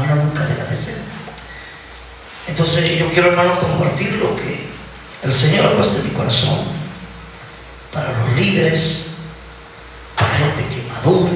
[0.00, 0.98] hermano nunca deja de ser.
[2.46, 4.68] Entonces yo quiero, hermano, compartir lo que
[5.22, 6.60] el Señor ha puesto en mi corazón
[7.92, 9.08] para los líderes,
[10.16, 11.32] para gente que madure.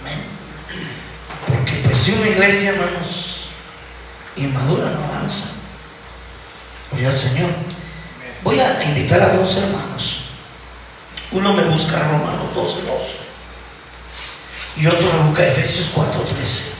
[0.00, 0.20] Amén.
[1.46, 3.48] Porque pues si una iglesia, hermanos,
[4.36, 5.52] inmadura no avanza.
[6.90, 7.50] Gloria al Señor.
[8.42, 10.24] Voy a invitar a dos hermanos.
[11.30, 13.28] Uno me busca Romanos 12, 2
[14.78, 16.77] y otro me busca Efesios 4, 13.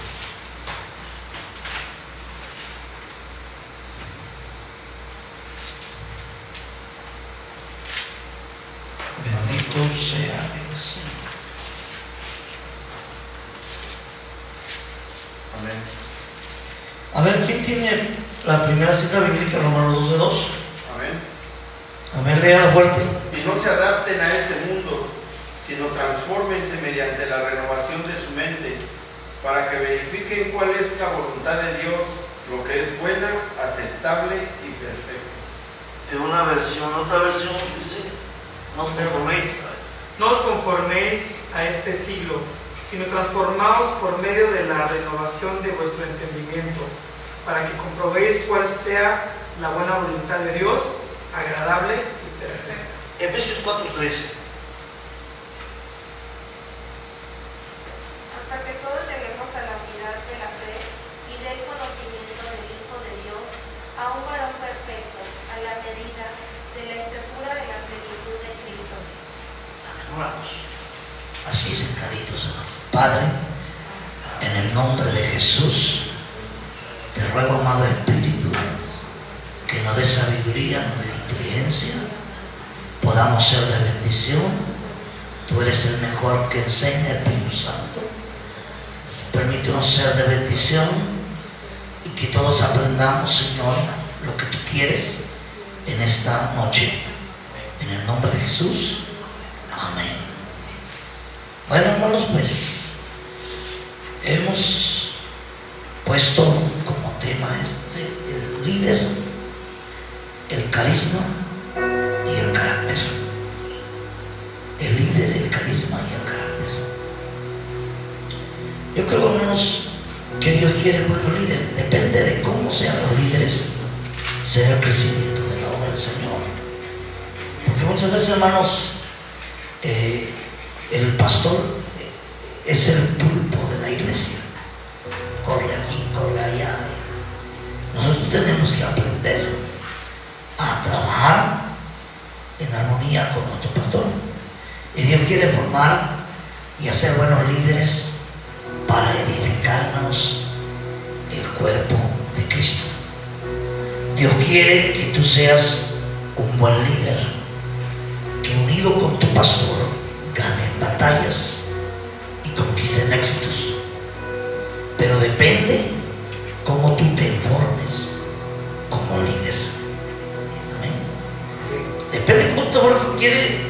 [172.27, 173.17] Te formes.
[173.19, 173.61] Quiere,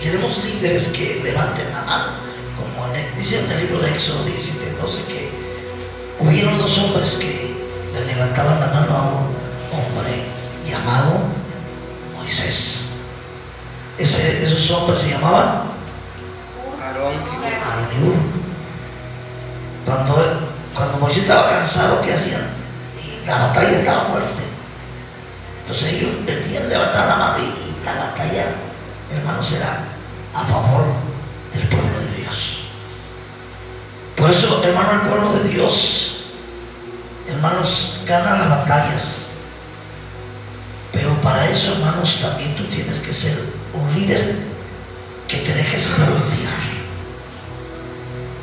[0.00, 2.06] queremos líderes que levanten la mano,
[2.56, 5.30] como en dice en el libro de Éxodo 17, 12, que
[6.18, 7.54] hubieron dos hombres que
[7.94, 10.22] le levantaban la mano a un hombre
[10.68, 11.20] llamado
[12.16, 12.88] Moisés.
[13.98, 15.62] Ese- esos hombres se llamaban
[16.82, 17.44] Aarón y Hur.
[17.44, 18.16] Aarón y Hur.
[19.86, 20.14] Cuando,
[20.74, 22.42] cuando Moisés estaba cansado, ¿qué hacían?
[23.22, 24.41] Y la batalla estaba fuerte.
[25.62, 28.46] Entonces ellos metían, levantar la mano y la batalla,
[29.10, 29.84] hermanos, era
[30.34, 30.84] a favor
[31.54, 32.58] del pueblo de Dios.
[34.16, 36.24] Por eso, hermano, el pueblo de Dios,
[37.28, 39.26] hermanos, gana las batallas.
[40.92, 43.38] Pero para eso, hermanos, también tú tienes que ser
[43.72, 44.36] un líder
[45.26, 46.62] que te dejes moldear.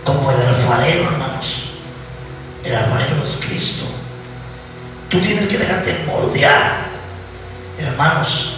[0.04, 1.70] Como el alfarero, hermanos.
[2.64, 3.86] El alfarero es Cristo.
[5.10, 6.89] Tú tienes que dejarte moldear,
[7.80, 8.56] hermanos.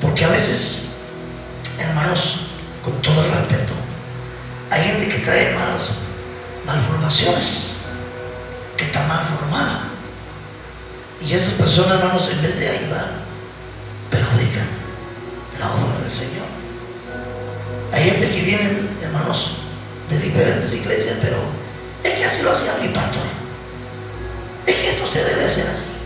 [0.00, 1.02] Porque a veces,
[1.78, 2.40] hermanos,
[2.84, 3.72] con todo el respeto,
[4.70, 5.92] hay gente que trae malas
[6.66, 7.72] malformaciones,
[8.76, 9.84] que está mal formada.
[11.20, 13.06] Y esas personas, hermanos, en vez de ayudar,
[14.10, 14.66] perjudican
[15.60, 16.46] la obra del Señor.
[17.92, 19.56] Hay gente que viene, hermanos,
[20.08, 21.36] de diferentes iglesias, pero
[22.02, 23.22] es que así lo hacía mi pastor.
[24.66, 26.01] Es que esto se debe hacer así.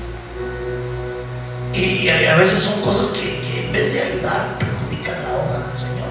[1.76, 6.08] Y a, veces son cosas que, en vez de ayudar, perjudican la obra del Señor.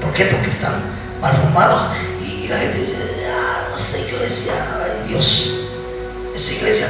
[0.00, 0.26] ¿Por qué?
[0.26, 0.80] Porque están
[1.20, 1.88] mal formados.
[2.24, 5.50] Y, la gente dice, ah, no sé, iglesia, ay Dios,
[6.32, 6.88] esa iglesia,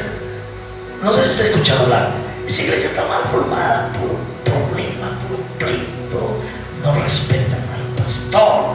[1.03, 2.11] no sé si usted ha escuchado hablar,
[2.47, 6.37] esa iglesia está mal formada, puro problema, puro pleito,
[6.83, 8.75] no respetan al pastor.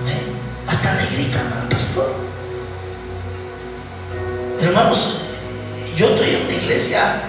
[0.00, 0.22] Amén.
[0.66, 2.14] Hasta le gritan al pastor.
[4.62, 5.27] Hermanos,
[5.98, 7.22] yo estoy en una iglesia,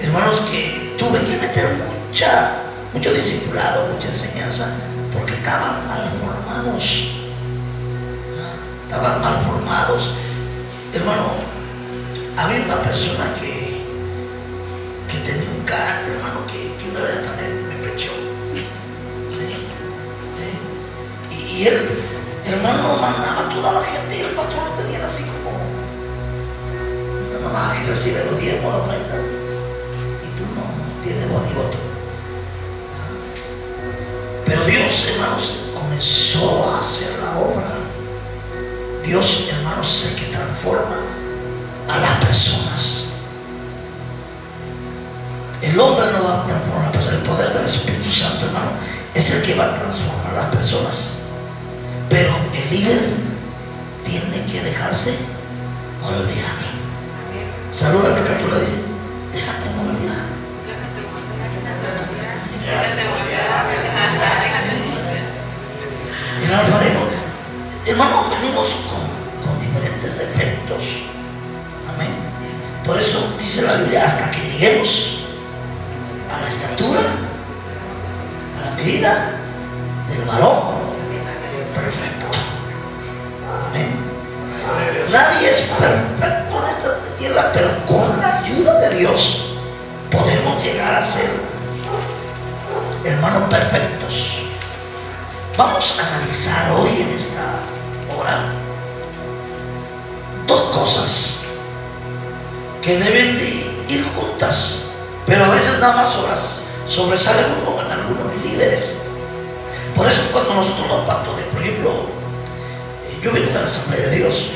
[0.00, 1.76] hermanos, que tuve que meter
[2.08, 2.56] mucha,
[2.92, 4.74] mucho discipulado, mucha enseñanza,
[5.12, 7.10] porque estaban mal formados.
[8.82, 10.10] Estaban mal formados.
[10.92, 11.34] Hermano,
[12.36, 13.80] había una persona que,
[15.06, 18.10] que tenía un carácter, hermano, que, que una vez hasta me, pechó.
[19.30, 19.54] Sí.
[21.30, 21.78] Y, y él,
[22.44, 25.67] hermano, mandaba a toda la gente y el pastor lo tenía así como
[27.30, 29.14] una mamá que recibe los diezmos, la ofrenda.
[30.24, 31.78] Y tú no tienes voz ni voto.
[34.46, 37.74] Pero Dios, hermanos, comenzó a hacer la obra.
[39.04, 40.96] Dios, hermanos, es el que transforma
[41.88, 43.04] a las personas.
[45.62, 47.16] El hombre no va a transformar a la persona.
[47.16, 48.70] El poder del Espíritu Santo, hermano,
[49.14, 51.14] es el que va a transformar a las personas.
[52.08, 53.00] Pero el líder
[54.06, 55.14] tiene que dejarse
[56.00, 56.77] moldear.
[57.70, 58.66] Saluda al que está a tu dice,
[59.32, 60.16] déjate moldear.
[66.42, 67.00] El alfarero,
[67.86, 71.04] hermano, venimos con, con diferentes defectos.
[71.94, 72.08] Amén.
[72.86, 75.26] Por eso dice la Biblia, hasta que lleguemos
[76.34, 79.30] a la estatura, a la medida
[80.08, 80.78] del varón
[81.74, 82.26] perfecto.
[83.70, 83.88] Amén.
[85.12, 86.37] Nadie es perfecto
[87.52, 89.44] pero con la ayuda de Dios
[90.10, 91.30] podemos llegar a ser
[93.04, 94.38] hermanos perfectos.
[95.56, 97.42] Vamos a analizar hoy en esta
[98.16, 98.44] hora
[100.46, 101.40] dos cosas
[102.82, 103.48] que deben de
[103.88, 104.86] ir juntas,
[105.26, 108.98] pero a veces nada más sobras- sobresale uno en algunos líderes.
[109.94, 114.16] Por eso cuando nosotros los pastores, por ejemplo, eh, yo vengo de la Asamblea de
[114.16, 114.46] Dios,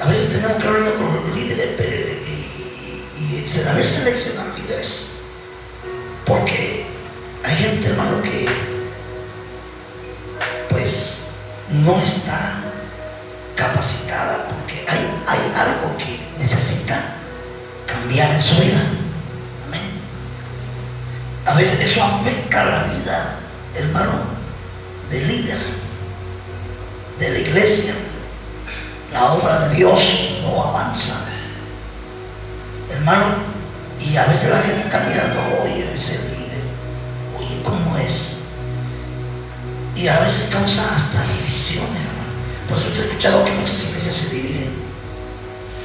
[0.00, 5.10] a veces tenemos que hablar con los líderes pe- y, y, y saber seleccionar líderes,
[6.24, 6.86] porque
[7.44, 8.46] hay gente, hermano, que
[10.68, 11.24] pues
[11.70, 12.60] no está
[13.56, 17.14] capacitada porque hay, hay algo que necesita
[17.86, 18.80] cambiar en su vida.
[19.66, 19.90] Amén.
[21.46, 23.36] A veces eso afecta la vida,
[23.74, 24.12] hermano,
[25.10, 25.58] del líder,
[27.18, 27.94] de la iglesia.
[29.12, 31.28] La obra de Dios no avanza.
[32.90, 33.36] Hermano,
[34.00, 36.62] y a veces la gente está mirando, oye, ese líder,
[37.38, 38.38] oye, ¿cómo es?
[39.96, 42.28] Y a veces causa hasta divisiones, hermano.
[42.68, 44.72] Por eso usted ha escuchado que muchas iglesias se dividen.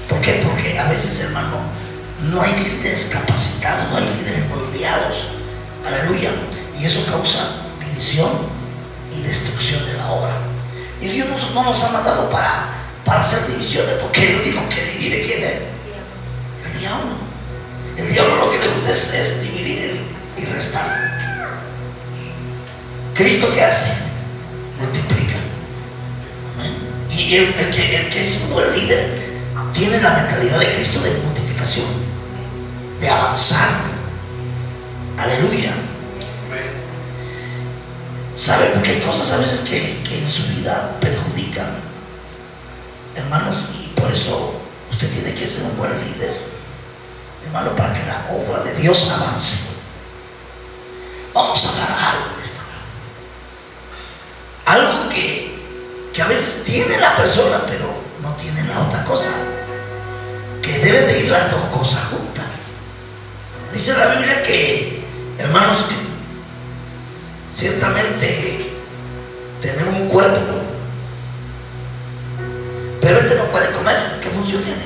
[0.08, 0.44] ¿Por qué?
[0.46, 1.58] Porque a veces, hermano,
[2.32, 5.28] no hay líderes capacitados, no hay líderes moldeados.
[5.86, 6.30] Aleluya.
[6.80, 7.40] Y eso causa
[7.80, 8.30] división
[9.12, 10.38] y destrucción de la obra.
[11.02, 12.68] Y Dios no nos ha mandado para,
[13.06, 15.54] para hacer divisiones, porque el único que divide, ¿quién es?
[16.66, 17.16] El diablo.
[17.98, 20.02] El diablo lo que le gusta es, dividir
[20.38, 21.14] y restar.
[23.14, 23.94] ¿Cristo qué hace?
[24.80, 25.36] Multiplica.
[27.12, 29.34] Y el, que, es un buen líder
[29.74, 31.86] tiene la mentalidad de Cristo de multiplicación,
[33.00, 33.70] de avanzar.
[35.18, 35.74] Aleluya.
[38.36, 38.66] ¿Sabe?
[38.74, 41.68] Porque hay cosas a veces que, que en su vida perjudican,
[43.16, 44.54] hermanos, y por eso
[44.92, 46.38] usted tiene que ser un buen líder,
[47.46, 49.58] hermano, para que la obra de Dios avance.
[51.34, 52.64] Vamos a hablar algo de esta
[54.66, 55.56] algo que,
[56.14, 59.30] que a veces tiene la persona, pero no tiene la otra cosa.
[60.62, 62.46] Que deben de ir las dos cosas juntas.
[63.74, 65.04] Dice la Biblia que,
[65.38, 65.96] hermanos, que
[67.54, 68.72] ciertamente
[69.62, 70.62] tenemos un cuerpo,
[73.04, 74.20] pero este no puede comer.
[74.22, 74.82] ¿Qué función tiene?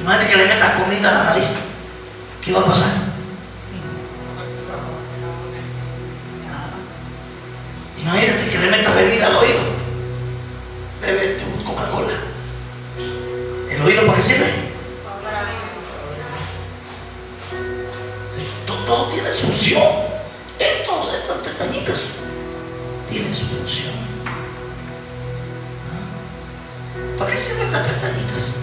[0.00, 1.48] Imagínate que le metas comida a la nariz.
[2.40, 2.90] ¿Qué va a pasar?
[8.00, 9.60] Imagínate que le metas bebida al oído.
[11.00, 12.14] Bebe tu Coca-Cola.
[13.70, 14.62] ¿El oído para qué sirve?
[18.66, 19.82] Todo tiene su función.
[20.58, 22.00] Estos, estas pestañitas
[23.08, 23.92] tienen su función.
[27.18, 28.56] ¿Para qué sirven estas pestañitas?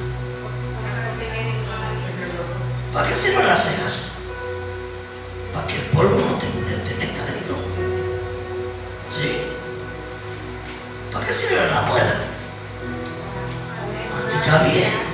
[2.94, 4.12] ¿Para qué sirven las cejas?
[5.54, 6.48] Para que el polvo no te,
[6.96, 7.56] meta dentro.
[9.16, 9.42] ¿Sí?
[11.14, 12.16] ¿Para qué sirve la muela?
[14.14, 15.10] Mastica bien.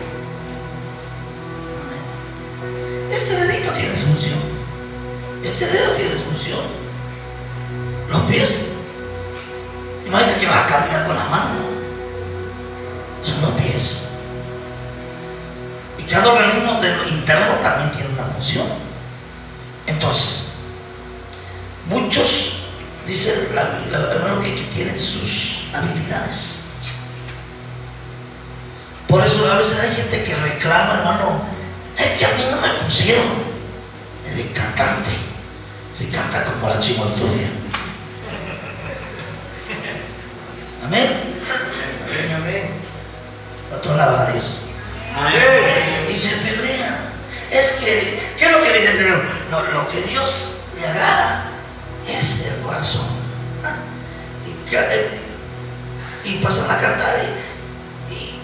[3.12, 4.40] Este dedito tiene su función.
[5.44, 6.66] Este dedo tiene su función.
[8.10, 8.72] Los pies.
[10.08, 11.75] Imagínate que vas a caminar con la mano.
[15.98, 16.80] Y cada organismo
[17.10, 18.68] interno también tiene una función.
[19.88, 20.50] Entonces,
[21.90, 22.60] muchos,
[23.06, 26.60] dice la, la- que, tienen sus habilidades.
[29.08, 31.42] Por eso a veces hay gente que reclama, hermano,
[31.98, 33.26] es que a mí no me pusieron
[34.36, 35.12] de cantante.
[35.98, 37.48] Se canta como la chimoltrufia.
[40.86, 41.08] Amén.
[43.82, 44.46] Toda la a Dios.
[46.10, 47.00] Y se pelea.
[47.52, 49.22] Es que, ¿qué es lo que dice primero?
[49.50, 51.46] No, lo que Dios le agrada
[52.08, 53.06] es el corazón.
[53.64, 53.76] Ah,
[54.46, 55.20] Y, eh,
[56.26, 57.16] y pasan a cantar
[58.10, 58.42] y, y,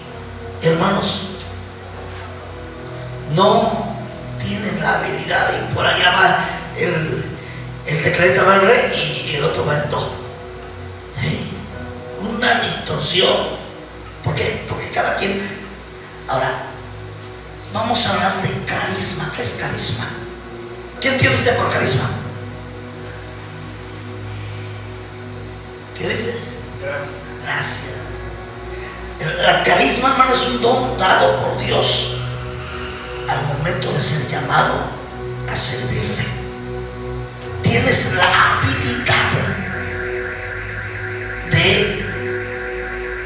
[0.66, 1.22] hermanos,
[3.34, 3.94] no
[4.38, 6.38] tienen la habilidad y por allá va
[6.78, 7.24] el,
[7.86, 10.12] el tecladista va en re y el otro va en do.
[11.20, 11.50] Sí.
[12.20, 13.61] Una distorsión.
[14.24, 14.64] ¿Por qué?
[14.68, 15.40] Porque cada quien.
[16.28, 16.62] Ahora,
[17.72, 19.32] vamos a hablar de carisma.
[19.34, 20.06] ¿Qué es carisma?
[21.00, 22.08] ¿Qué entiende usted por carisma?
[25.98, 26.36] ¿Qué dice?
[26.80, 27.10] Gracias.
[27.44, 27.92] Gracias.
[29.20, 32.16] El, carisma, hermano, es un don dado por Dios
[33.28, 34.74] al momento de ser llamado
[35.50, 36.26] a servirle.
[37.62, 39.32] Tienes la habilidad
[41.50, 42.11] de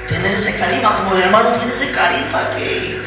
[0.09, 3.01] tener ese carisma, como el hermano tiene ese carisma que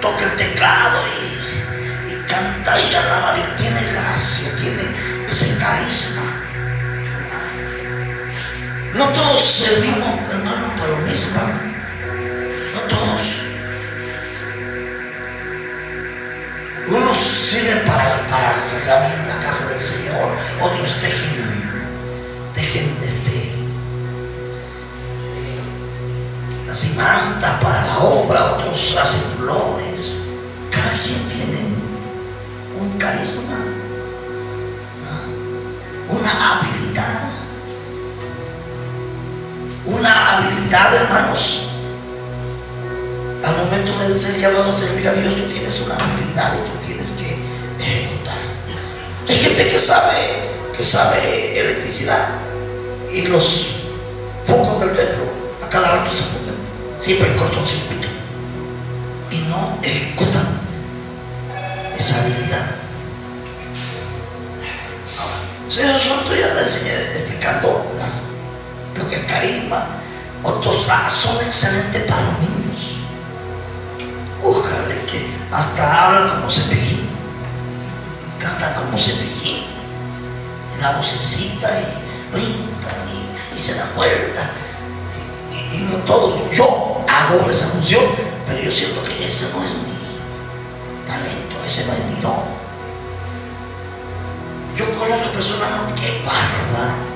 [0.00, 3.48] toca el teclado y, canta y alaba a Dios.
[3.56, 4.82] Tiene gracia, tiene
[5.28, 6.22] ese carisma.
[8.94, 11.40] No todos servimos, hermano, para lo mismo.
[12.74, 13.22] No todos.
[16.88, 18.56] Unos sirven para, para
[18.86, 21.62] la, la casa del Señor, otros tejen,
[22.52, 23.59] tejen este,
[26.70, 30.22] así manta para la obra, otros hacen flores.
[30.70, 31.58] Cada quien tiene
[32.80, 33.56] un, carisma,
[36.08, 37.30] una habilidad
[39.86, 41.62] una habilidad, hermanos.
[43.44, 46.86] Al momento de ser llamado a servir a Dios, tú tienes una habilidad y tú
[46.86, 47.38] tienes que
[47.82, 48.38] ejecutar.
[49.28, 52.28] Hay gente que sabe, que sabe electricidad
[53.12, 53.80] y los
[54.46, 55.24] focos del templo
[55.64, 56.59] a cada rato se ponen
[57.00, 58.06] siempre en cortocircuito
[59.30, 60.46] y no ejecutan
[61.96, 62.66] esa habilidad.
[65.18, 67.86] Ahora, Santo ya te enseñé explicando
[68.96, 69.86] lo que es carisma,
[70.42, 72.96] otros son excelentes para los niños.
[74.42, 77.08] Ojalá que hasta hablan como cepillín,
[78.38, 79.66] cantan como cepillín,
[80.80, 84.50] la vocecita y brincan y, y se dan vuelta.
[85.72, 88.04] Y, no todos, yo hago esa función,
[88.46, 92.60] pero yo siento que ese no es mi talento, ese no es mi don.
[94.76, 97.10] Yo conozco personas que bárbaro.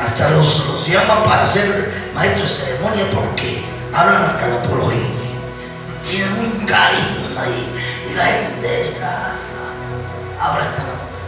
[0.00, 3.62] hasta los, los llaman para ser maestros de ceremonia porque
[3.94, 5.06] hablan hasta lo por oír.
[6.08, 9.32] Tienen un carisma y, y la gente ah,
[10.40, 11.18] ah, abre hasta la boca.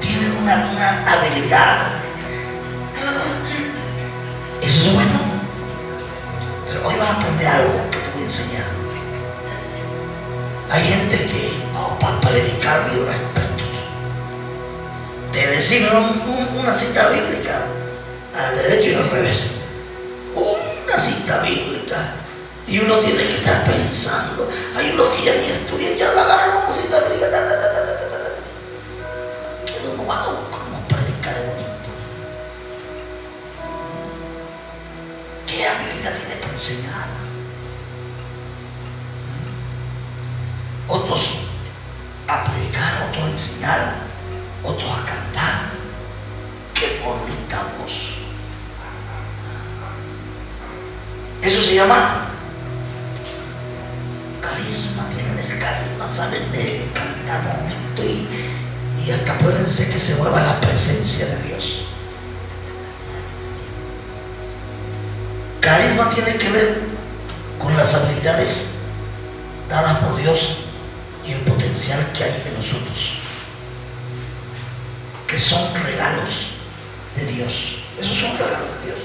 [0.00, 2.03] Tienen una, una habilidad.
[4.62, 5.20] Eso es bueno.
[6.66, 8.64] Pero hoy vas a aprender algo que te voy a enseñar.
[10.70, 13.44] Hay gente que, oh, para predicar, mis respetos
[15.34, 15.90] te decimos
[16.54, 17.66] una cita bíblica
[18.36, 19.56] al derecho y al revés.
[20.36, 21.96] Una cita bíblica.
[22.68, 24.48] Y uno tiene que estar pensando.
[24.76, 27.30] Hay unos que ya ni estudian, ya la agarran una cita bíblica.
[27.30, 27.40] ta,
[30.08, 30.53] va
[35.54, 37.06] ¿Qué habilidad tiene para enseñar?
[40.88, 41.30] Otros
[42.26, 43.94] a predicar, otros a enseñar,
[44.64, 45.60] otros a cantar.
[46.74, 48.16] Qué bonita voz.
[51.40, 52.30] Eso se llama
[54.40, 60.16] carisma, tienen ese carisma, saben de cantar bonito y, y hasta pueden ser que se
[60.16, 61.93] mueva la presencia de Dios.
[65.64, 66.82] Carisma tiene que ver
[67.58, 68.74] con las habilidades
[69.70, 70.56] dadas por Dios
[71.26, 73.14] y el potencial que hay en nosotros,
[75.26, 76.50] que son regalos
[77.16, 77.78] de Dios.
[77.98, 78.98] Eso es un regalo de Dios.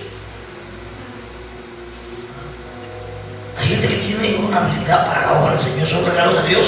[3.57, 6.49] Hay gente que tiene una habilidad para la obra del Señor, es un regalo de
[6.49, 6.67] Dios.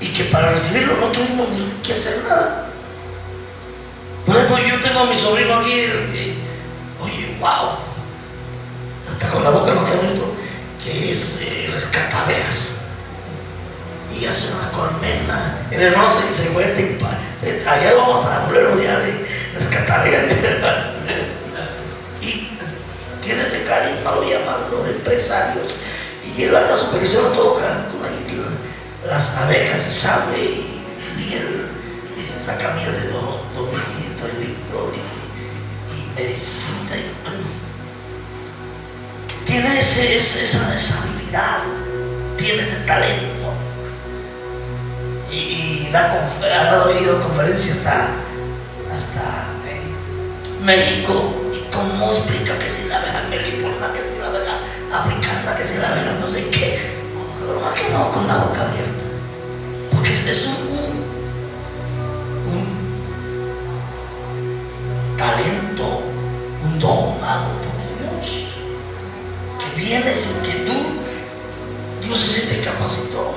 [0.00, 2.68] Y que para recibirlo no tuvimos ni que hacer nada.
[4.26, 6.34] Por ejemplo, yo tengo a mi sobrino aquí, que,
[7.00, 7.95] oye, wow,
[9.08, 10.34] hasta con la boca queda bonito,
[10.82, 12.72] que es eh, rescataveas.
[14.18, 15.66] Y hace una colmena.
[15.70, 16.98] El hermano se, se mete
[17.42, 20.24] en Allá vamos a volver un día de rescataveas.
[22.22, 22.48] y
[23.20, 25.66] tiene ese carisma, lo llaman los empresarios.
[26.36, 27.60] Y él anda supervisando todo
[28.04, 28.26] ahí,
[29.06, 30.82] las abejas y sabe y
[31.16, 31.66] miel,
[32.44, 34.98] saca miel de 2.500 litros y,
[35.94, 36.96] y medicina.
[36.96, 37.55] Y,
[39.46, 40.02] tiene esa,
[40.74, 41.58] esa, habilidad,
[42.36, 43.52] tiene ese talento.
[45.30, 48.08] Y, ha dado ido conferencias hasta,
[48.94, 49.46] hasta
[50.62, 51.32] México.
[51.54, 54.58] ¿Y cómo explica que si la abeja melipona, que si la abeja
[54.92, 56.96] africana, que si la abeja no sé qué?
[57.40, 59.04] Pero me ha quedado con la boca abierta.
[59.92, 60.56] Porque es un,
[62.52, 62.66] un
[65.16, 66.02] talento,
[66.64, 67.75] un don dado.
[69.76, 70.72] Que viene sin que tú,
[72.02, 73.34] Dios se te capacitó.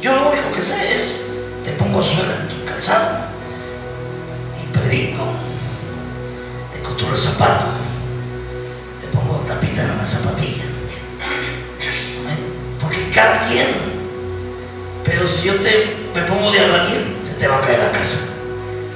[0.00, 1.26] Yo lo único que sé es,
[1.64, 3.26] te pongo suelo en tu calzado
[4.62, 5.24] y predico,
[6.72, 7.64] te costuro el zapato,
[9.00, 10.64] te pongo tapita en la zapatilla.
[12.80, 13.66] Porque cada quien,
[15.04, 18.34] pero si yo te me pongo de albañil, se te va a caer la casa.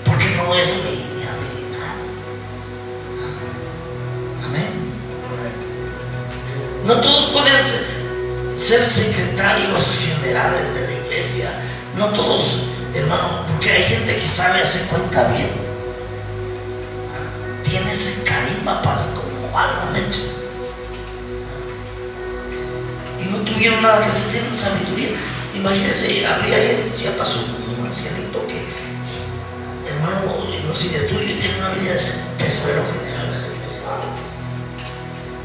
[0.04, 1.96] Porque no es mi habilidad.
[4.46, 4.89] Amén.
[6.90, 11.48] No todos pueden ser, secretarios generales de la iglesia.
[11.96, 15.50] No todos, hermano, porque hay gente que sabe hacer cuenta bien.
[17.62, 20.18] Tiene ese carisma para como alma mecha.
[23.20, 25.10] Y no tuvieron nada que hacer, tienen sabiduría.
[25.54, 26.58] Imagínense, había
[26.96, 27.38] ya pasó
[27.78, 28.66] un ancianito que,
[29.88, 34.19] hermano, no sé de estudio, tiene una habilidad de ser tesorero general de la iglesia.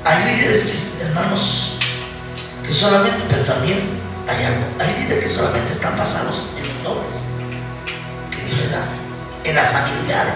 [0.05, 1.77] Hay líderes, hermanos,
[2.63, 3.79] que solamente, pero también
[4.27, 7.15] hay algo, hay líderes que solamente están basados en los dones
[8.31, 8.85] que Dios le da,
[9.43, 10.35] en las habilidades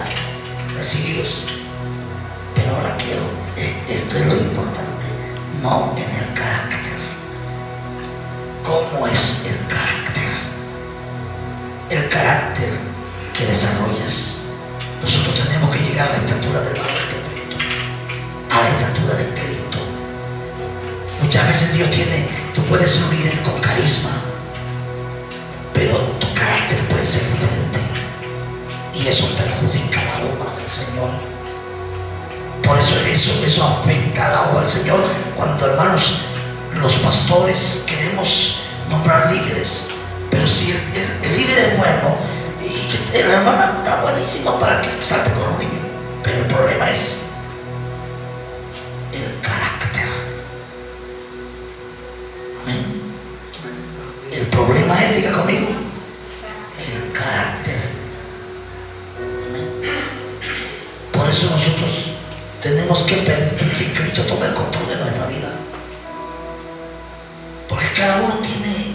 [0.76, 1.44] recibidos.
[2.54, 3.22] Pero ahora quiero,
[3.88, 5.06] esto es lo importante,
[5.62, 6.80] no en el carácter
[8.70, 10.30] cómo es el carácter.
[11.90, 12.70] El carácter
[13.36, 14.42] que desarrollas.
[15.02, 17.09] Nosotros tenemos que llegar a la estatura del perfecto,
[18.50, 19.78] a la estatura de Cristo.
[21.22, 24.10] Muchas veces Dios tiene, tú puedes un líder con carisma,
[25.72, 27.78] pero tu carácter puede ser diferente.
[28.94, 31.10] Y eso perjudica la obra del Señor.
[32.64, 35.00] Por eso, eso, eso afecta la obra del Señor.
[35.36, 36.22] Cuando hermanos,
[36.80, 39.88] los pastores queremos nombrar líderes,
[40.30, 42.16] pero si el, el, líder es bueno
[42.62, 45.84] y que la hermana está buenísima para que salte con los niños,
[46.22, 47.29] pero el problema es
[49.24, 50.06] el carácter.
[52.62, 53.02] Amén.
[54.32, 55.68] El problema es, diga conmigo,
[56.78, 57.76] el carácter.
[61.12, 61.90] Por eso nosotros
[62.60, 65.52] tenemos que permitir que Cristo tome el control de nuestra vida.
[67.68, 68.94] Porque cada uno tiene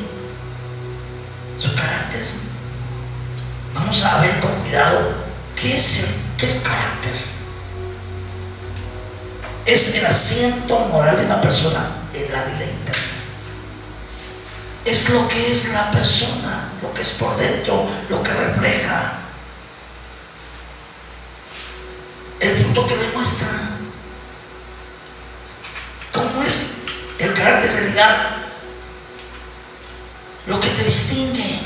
[1.58, 2.24] su carácter.
[3.74, 5.14] Vamos a ver con cuidado
[5.56, 7.35] qué es, qué es carácter.
[9.66, 13.02] Es el asiento moral de una persona en la vida interna.
[14.86, 19.20] Es lo que es la persona, lo que es por dentro, lo que refleja.
[22.40, 23.48] El punto que demuestra
[26.14, 26.76] cómo es
[27.18, 28.36] el carácter en realidad
[30.48, 31.60] lo que te distingue.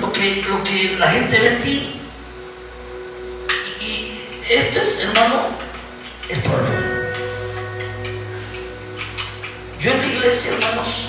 [0.00, 2.00] Lo que, lo que la gente ve en ti.
[4.48, 5.48] Este es, hermano,
[6.30, 6.80] el problema.
[9.78, 11.08] Yo en la iglesia, hermanos,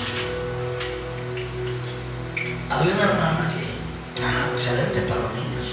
[2.68, 5.68] había una hermana que, ah, excelente para los niños.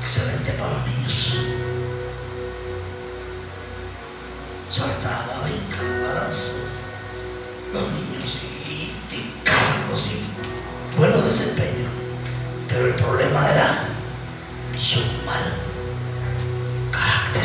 [0.00, 1.36] Excelente para los niños.
[4.70, 6.26] Saltaba, brincaba,
[7.74, 11.90] los niños y, y cargos y buen desempeño.
[12.66, 13.84] Pero el problema era
[14.78, 15.71] su mal
[16.92, 17.42] carácter.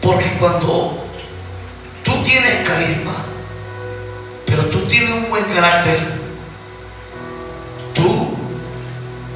[0.00, 1.04] Porque cuando
[2.04, 3.24] tú tienes carisma,
[4.46, 5.98] pero tú tienes un buen carácter,
[7.94, 8.36] tú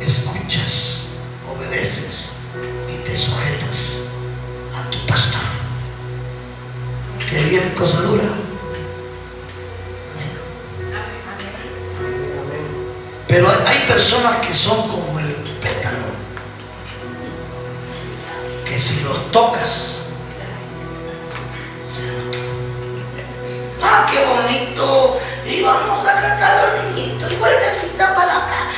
[0.00, 0.98] escuchas,
[1.48, 2.36] obedeces
[2.88, 4.08] y te sujetas
[4.76, 5.40] a tu pastor.
[7.28, 8.24] Que bien cosa dura.
[13.28, 15.35] Pero hay personas que son como el
[19.36, 19.98] tocas.
[23.82, 25.20] ¡Ah, qué bonito!
[25.46, 28.70] Y vamos a cantar al niñito y vueltecita para acá.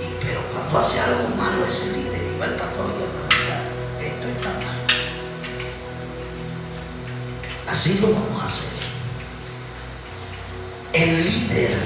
[0.00, 2.86] Y, pero cuando hace algo malo ese líder, iba el pastor
[4.00, 4.78] y esto está mal.
[7.68, 8.70] Así lo vamos a hacer.
[10.94, 11.76] El líder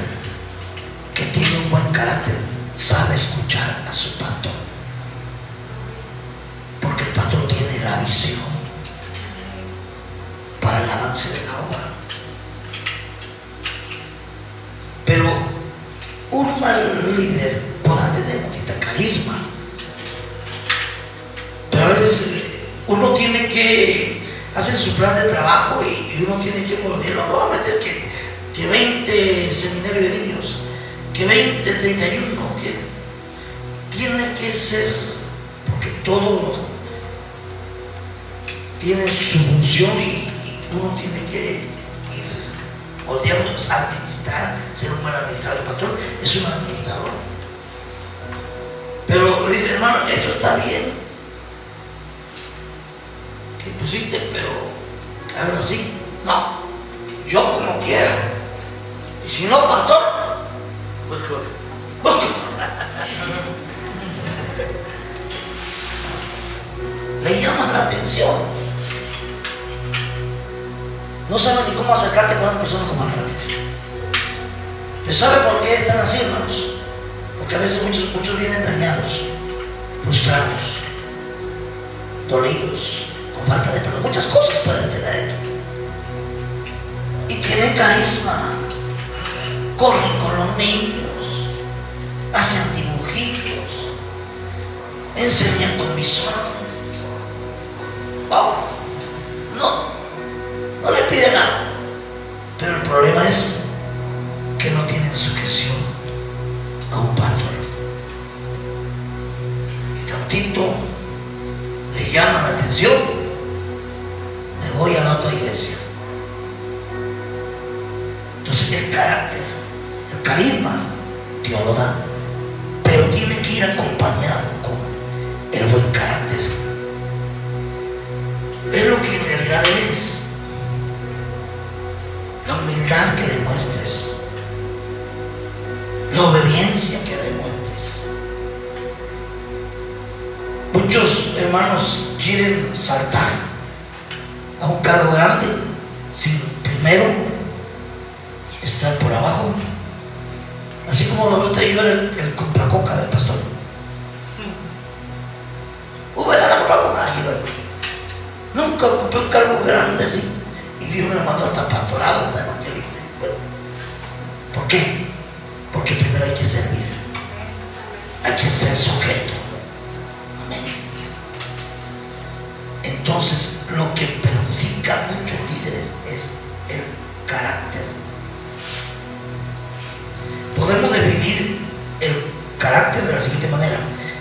[183.05, 183.79] de la siguiente manera.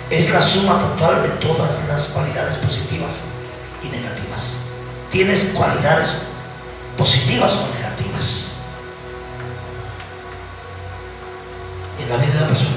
[0.09, 3.11] Es la suma total de todas las cualidades positivas
[3.83, 4.57] y negativas.
[5.11, 6.17] Tienes cualidades
[6.97, 8.47] positivas o negativas
[11.99, 12.74] en la vida de la persona.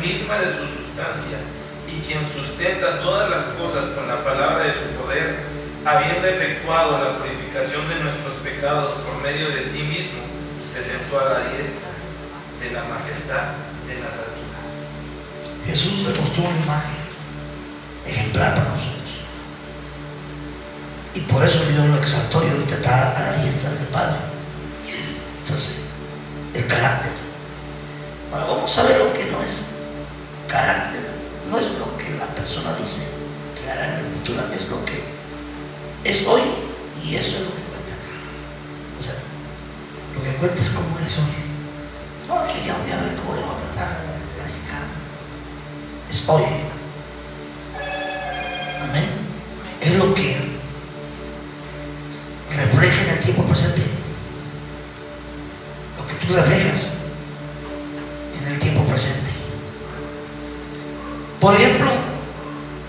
[0.00, 1.38] Misma de su sustancia,
[1.88, 5.36] y quien sustenta todas las cosas con la palabra de su poder,
[5.84, 10.20] habiendo efectuado la purificación de nuestros pecados por medio de sí mismo,
[10.60, 11.88] se sentó a la diestra
[12.60, 13.56] de la majestad
[13.86, 14.68] de las alturas.
[15.66, 16.98] Jesús demostró una imagen
[18.06, 18.98] ejemplar para nosotros.
[21.14, 24.16] Y por eso Dios lo exaltó y ahorita está a la diestra del Padre.
[25.42, 25.76] Entonces,
[26.54, 27.12] el carácter.
[28.32, 29.77] Ahora vamos a ver lo que no es
[30.48, 31.02] carácter.
[31.50, 33.06] No es lo que la persona dice
[33.54, 35.02] que hará en el futuro, es lo que
[36.04, 36.42] es hoy
[37.04, 37.94] y eso es lo que cuenta.
[38.98, 39.14] O sea,
[40.14, 41.48] lo que cuenta es cómo es hoy.
[42.26, 44.08] No, que ya voy a ver cómo le voy a tratar.
[46.10, 46.42] Es hoy.
[48.82, 49.04] Amén.
[49.80, 50.36] Es lo que
[52.56, 53.82] refleja en el tiempo presente.
[55.98, 57.07] Lo que tú reflejas
[61.40, 61.92] Por ejemplo,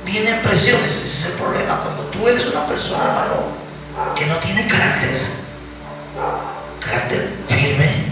[0.05, 1.81] vienen presiones, ese es el problema.
[1.81, 3.59] Cuando tú eres una persona, hermano,
[4.15, 5.21] que no tiene carácter,
[6.79, 8.05] carácter firme,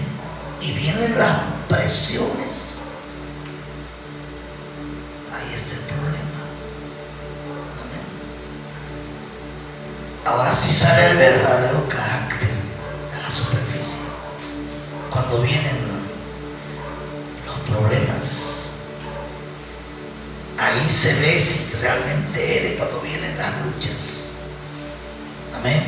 [0.61, 2.81] y vienen las presiones,
[5.33, 6.27] ahí está el problema.
[10.25, 12.49] Ahora sí sale el verdadero carácter
[13.17, 14.01] a la superficie.
[15.09, 15.77] Cuando vienen
[17.45, 18.56] los problemas,
[20.57, 24.31] ahí se ve si realmente eres cuando vienen las luchas.
[25.57, 25.83] Amén.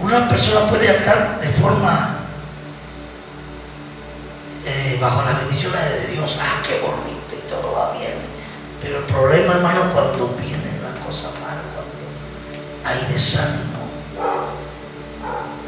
[0.00, 2.20] Una persona puede actuar de forma
[4.64, 6.38] eh, bajo las bendiciones de Dios.
[6.40, 8.14] Ah, qué bonito y todo va bien.
[8.80, 13.80] Pero el problema, hermano, cuando vienen las cosas mal, cuando hay desánimo,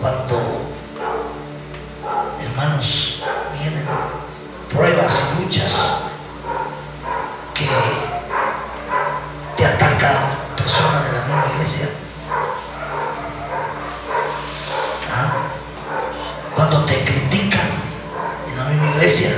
[0.01, 0.73] cuando,
[2.41, 3.23] hermanos,
[3.59, 3.85] vienen
[4.71, 6.12] pruebas y luchas
[9.57, 10.17] te atacan
[10.57, 11.89] personas de la misma iglesia.
[15.15, 15.33] ¿Ah?
[16.55, 17.71] Cuando te critican
[18.51, 19.31] en la misma iglesia,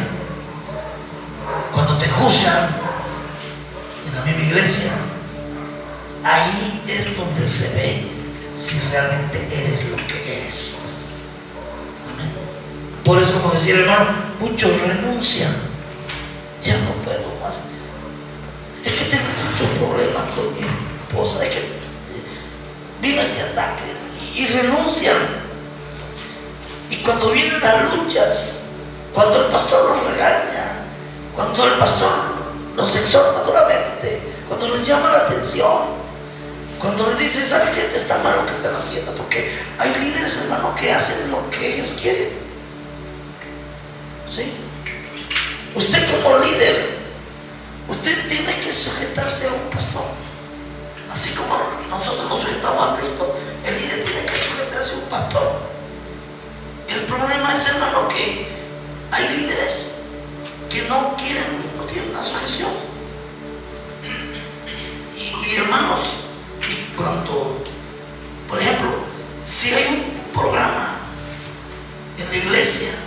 [1.73, 2.69] cuando te juzgan
[4.07, 4.93] en la misma iglesia,
[6.23, 8.11] ahí es donde se ve
[8.57, 10.77] si realmente eres lo que eres.
[13.05, 15.53] Por eso, como decía hermano, muchos renuncian.
[16.65, 17.74] Ya no puedo más.
[19.55, 20.67] Muchos problemas con mi
[21.07, 21.45] esposa.
[21.45, 22.25] Es que eh,
[23.01, 23.85] vino este ataque
[24.35, 25.17] y, y renuncian.
[26.91, 28.63] Y cuando vienen las luchas,
[29.13, 30.87] cuando el pastor los regaña,
[31.37, 32.11] cuando el pastor
[32.75, 35.95] los exhorta duramente, cuando les llama la atención,
[36.81, 37.83] cuando les dice, ¿sabes qué?
[37.83, 41.77] Te está mal lo que están haciendo, porque hay líderes, hermano, que hacen lo que
[41.77, 42.31] ellos quieren.
[44.35, 44.53] ¿Sí?
[45.77, 47.04] Usted como líder,
[47.89, 50.05] Usted tiene que sujetarse a un pastor.
[51.11, 51.57] Así como
[51.91, 55.53] nosotros nos sujetamos a Cristo, el líder tiene que sujetarse a un pastor.
[56.89, 58.49] El problema es, hermano, que
[59.11, 59.97] hay líderes
[60.71, 62.71] que no quieren, no tienen una sujeción.
[65.17, 66.01] Y, hermanos,
[66.97, 67.63] cuando,
[68.49, 68.91] por ejemplo,
[69.45, 70.97] si hay un programa
[72.19, 73.04] en la iglesia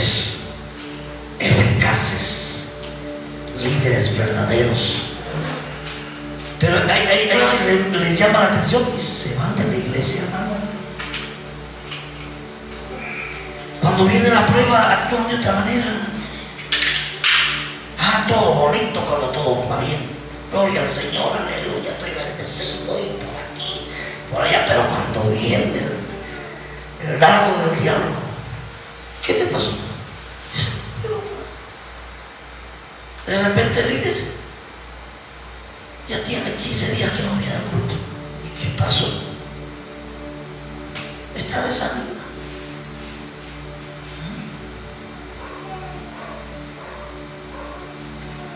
[0.00, 0.40] líderes
[1.38, 2.54] eficaces,
[3.58, 4.96] líderes verdaderos.
[6.58, 9.76] Pero hay, hay, hay que le, le llama la atención y se van de la
[9.76, 10.54] iglesia, hermano.
[13.80, 15.86] Cuando viene la prueba, actúan de otra manera.
[17.98, 20.08] Ah, todo bonito cuando todo va bien.
[20.50, 23.86] Gloria al Señor, aleluya, estoy bendecido y por aquí,
[24.30, 25.80] por allá, pero cuando viene
[27.06, 28.16] el dardo del diablo,
[29.24, 29.89] ¿qué te pasó?
[33.30, 34.16] De repente el
[36.08, 37.94] ya tiene 15 días que no viene al culto.
[37.94, 39.06] ¿Y qué pasó?
[41.36, 42.10] Está desanimado.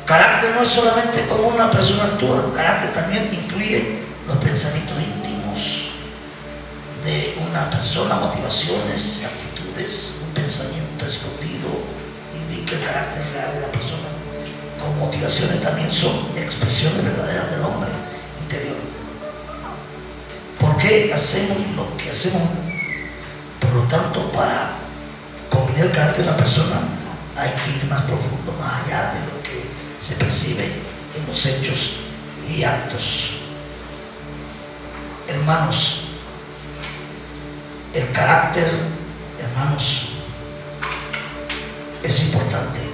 [0.07, 5.91] Carácter no es solamente como una persona actúa, carácter también incluye los pensamientos íntimos
[7.05, 11.69] de una persona, motivaciones, actitudes, un pensamiento escondido
[12.35, 14.24] indica el carácter real de la persona.
[14.99, 17.91] Motivaciones también son expresiones verdaderas del hombre
[18.41, 18.77] interior.
[20.59, 22.43] ¿Por qué hacemos lo que hacemos?
[23.61, 24.73] Por lo tanto, para
[25.51, 26.77] combinar el carácter de la persona
[27.37, 29.65] hay que ir más profundo, más allá de lo que
[30.01, 31.97] se percibe en los hechos
[32.49, 33.31] y actos.
[35.29, 36.03] hermanos,
[37.95, 38.69] el carácter,
[39.41, 40.11] hermanos,
[42.03, 42.94] es importante.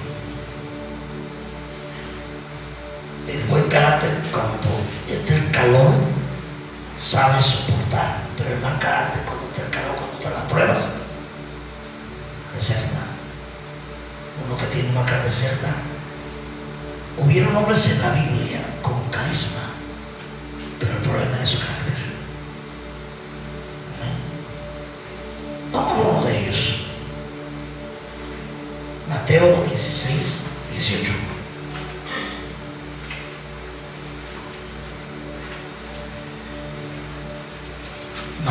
[3.31, 5.93] El buen carácter cuando está el calor
[6.99, 10.77] sabe soportar, pero el mal carácter cuando está el calor, cuando están las pruebas,
[12.53, 12.99] deserta.
[14.45, 15.69] Uno que tiene una cara deserta.
[17.17, 19.61] Hubieron hombres en la Biblia con carisma,
[20.79, 21.95] pero el problema es su carácter.
[23.95, 24.17] Amén.
[25.71, 26.81] Vamos a uno de ellos.
[29.07, 31.40] Mateo 16, 18.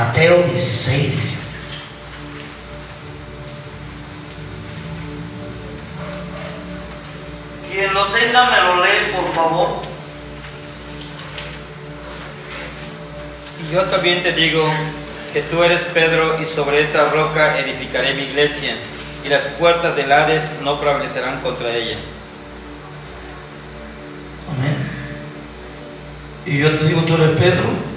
[0.00, 1.36] Mateo 16, 18.
[7.70, 9.68] Quien lo tenga me lo lee, por favor.
[13.62, 14.64] Y yo también te digo
[15.34, 18.76] que tú eres Pedro y sobre esta roca edificaré mi iglesia
[19.22, 21.98] y las puertas del Hades no prevalecerán contra ella.
[24.48, 24.76] Amén.
[26.46, 27.89] Y yo te digo, tú eres Pedro.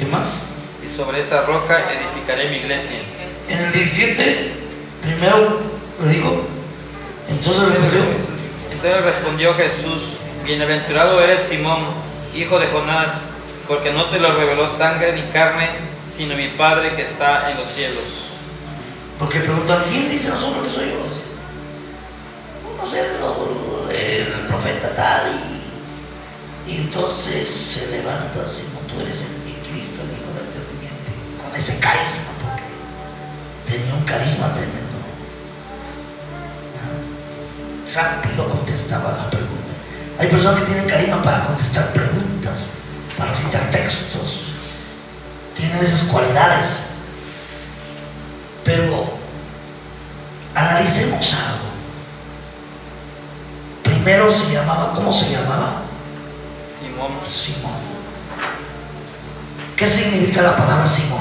[0.00, 0.44] ¿Qué más?
[0.82, 2.96] Y sobre esta roca edificaré mi iglesia.
[3.50, 4.52] En el 17,
[5.02, 5.60] primero
[6.00, 6.42] le digo,
[7.28, 8.00] entonces respondió,
[8.70, 10.14] Entonces respondió Jesús,
[10.46, 11.80] bienaventurado eres Simón,
[12.34, 13.28] hijo de Jonás,
[13.68, 15.68] porque no te lo reveló sangre ni carne,
[16.10, 18.04] sino mi Padre que está en los cielos.
[19.18, 20.94] porque preguntan, ¿quién dice nosotros que soy yo?
[22.82, 23.00] No sé,
[23.90, 25.30] el profeta tal
[26.66, 29.49] y, y entonces se levanta Simón, tú eres el
[31.56, 32.62] ese carisma, porque
[33.72, 34.98] tenía un carisma tremendo.
[36.76, 39.74] Ah, Rápido contestaba la pregunta.
[40.18, 42.70] Hay personas que tienen carisma para contestar preguntas,
[43.16, 44.50] para citar textos,
[45.56, 46.84] tienen esas cualidades.
[48.64, 49.10] Pero
[50.54, 51.70] analicemos algo.
[53.82, 55.82] Primero se llamaba, ¿cómo se llamaba?
[56.78, 57.72] Simón, Simón.
[59.76, 61.19] ¿Qué significa la palabra Simón?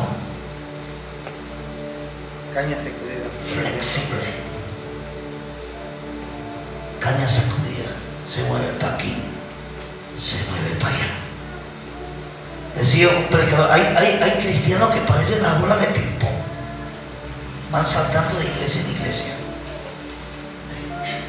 [2.59, 3.27] Caña sacudida.
[3.45, 4.27] Flexible.
[6.99, 7.91] Caña sacudida.
[8.27, 9.15] Se mueve para aquí,
[10.19, 11.07] se mueve para allá.
[12.75, 16.29] Decía un predicador, hay, hay, hay cristianos que parecen la bola de ping-pong.
[17.71, 19.33] Van saltando de iglesia en iglesia.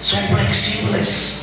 [0.03, 1.40] Son flexibles.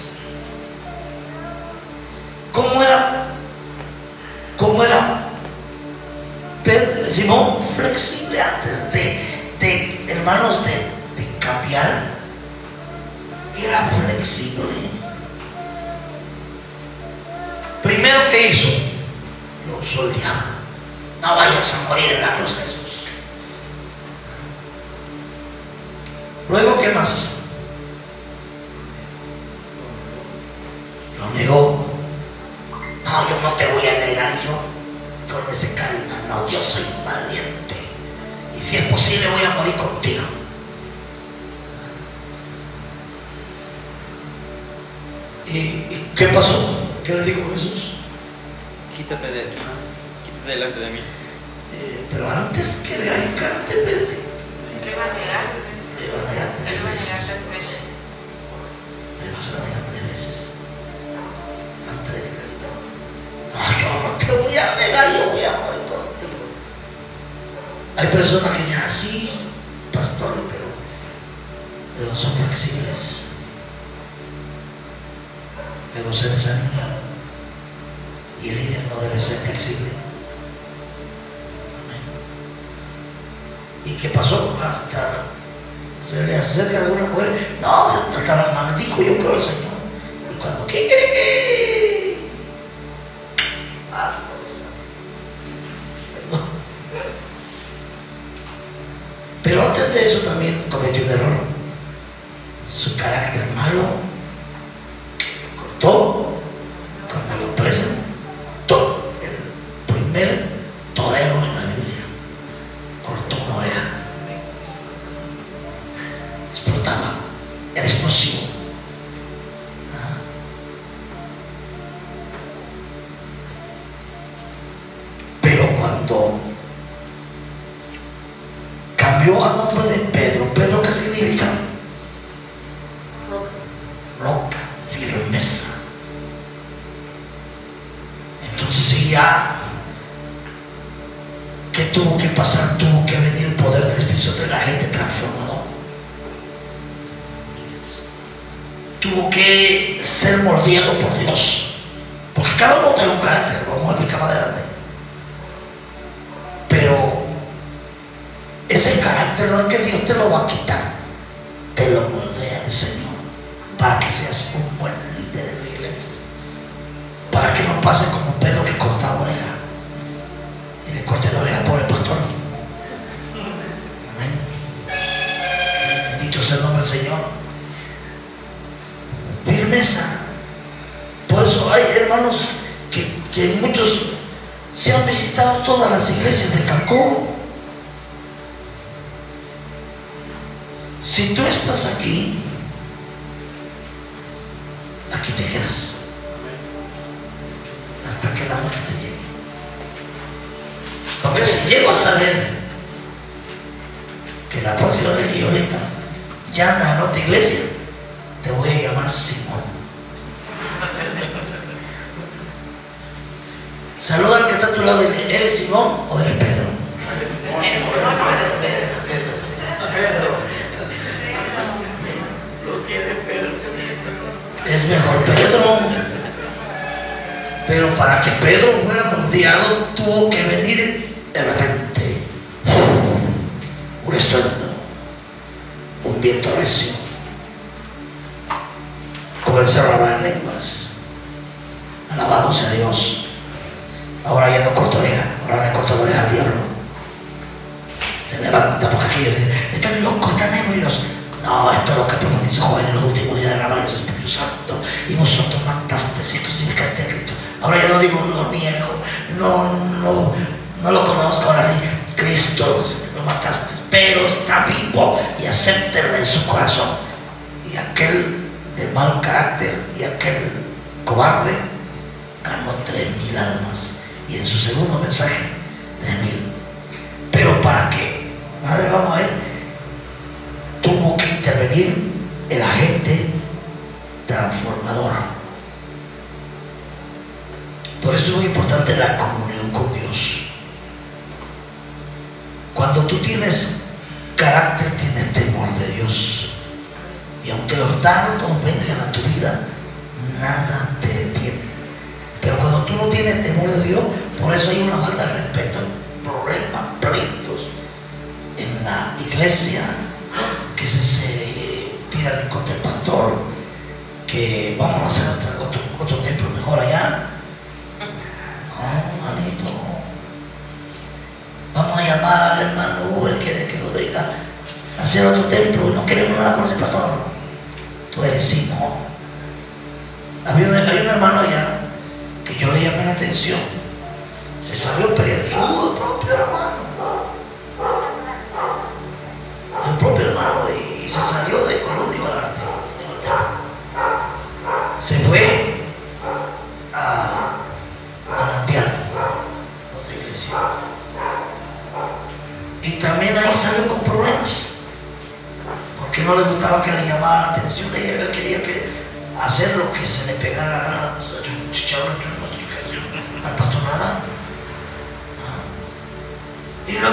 [163.78, 164.27] practicing.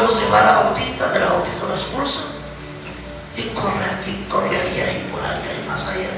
[0.05, 2.20] luego se va la Bautista, de la Bautista lo expulsa.
[3.36, 6.11] Y corre aquí, corre allá y por allá y más allá.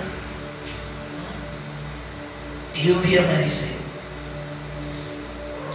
[2.74, 3.76] Y un día me dice,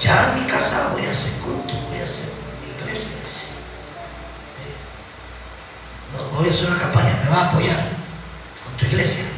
[0.02, 2.30] ya en mi casa voy a hacer culto, voy a hacer
[2.82, 3.12] iglesia.
[4.60, 4.76] Eh,
[6.14, 7.78] no, voy a hacer una campaña, me va a apoyar
[8.64, 9.31] con tu iglesia.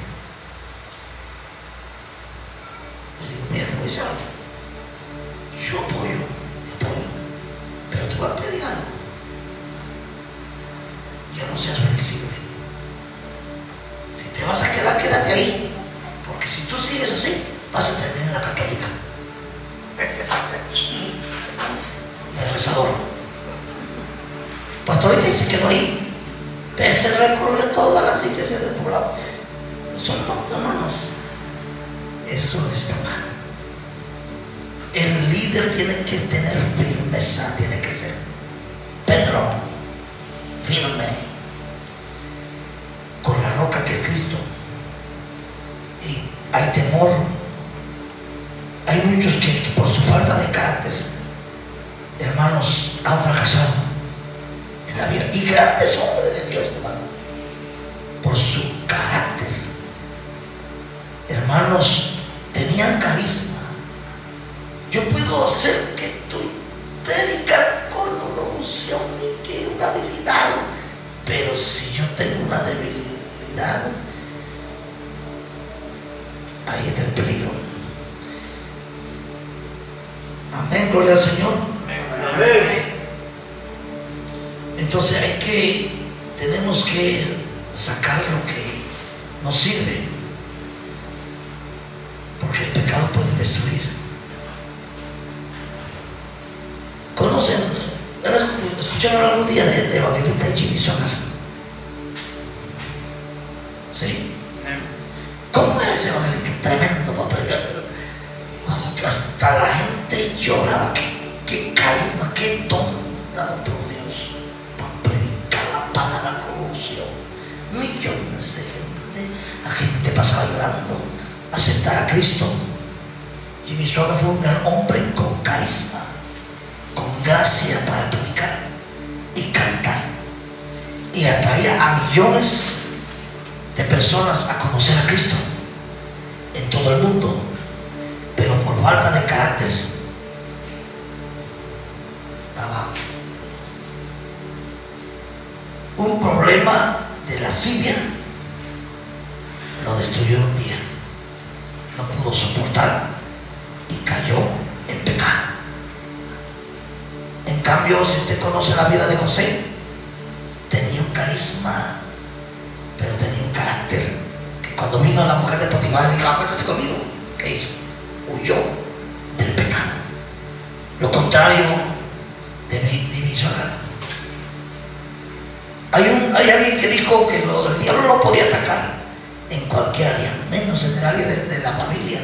[179.49, 182.21] En cualquier área, menos en el área de, de la familia.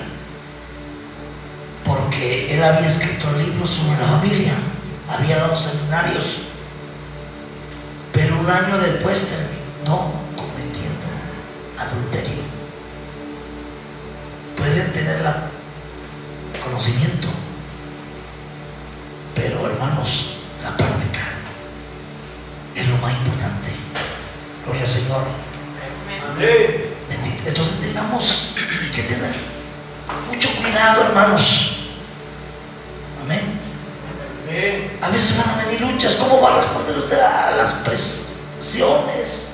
[1.86, 4.54] Porque él había escrito libros sobre la familia,
[5.10, 6.44] había dado seminarios,
[8.14, 11.08] pero un año después terminó cometiendo
[11.78, 12.44] adulterio.
[14.58, 15.50] Pueden tener la
[16.64, 17.28] conocimiento,
[19.34, 21.22] pero hermanos, la práctica
[22.76, 23.76] es lo más importante.
[24.66, 25.49] Gloria al Señor.
[26.42, 28.56] Entonces tengamos
[28.96, 29.32] que tener
[30.32, 31.78] mucho cuidado, hermanos.
[33.24, 33.60] Amén.
[35.02, 36.16] A veces van a venir luchas.
[36.16, 39.52] ¿Cómo va a responder usted a las presiones,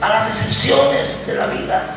[0.00, 1.94] a las decepciones de la vida?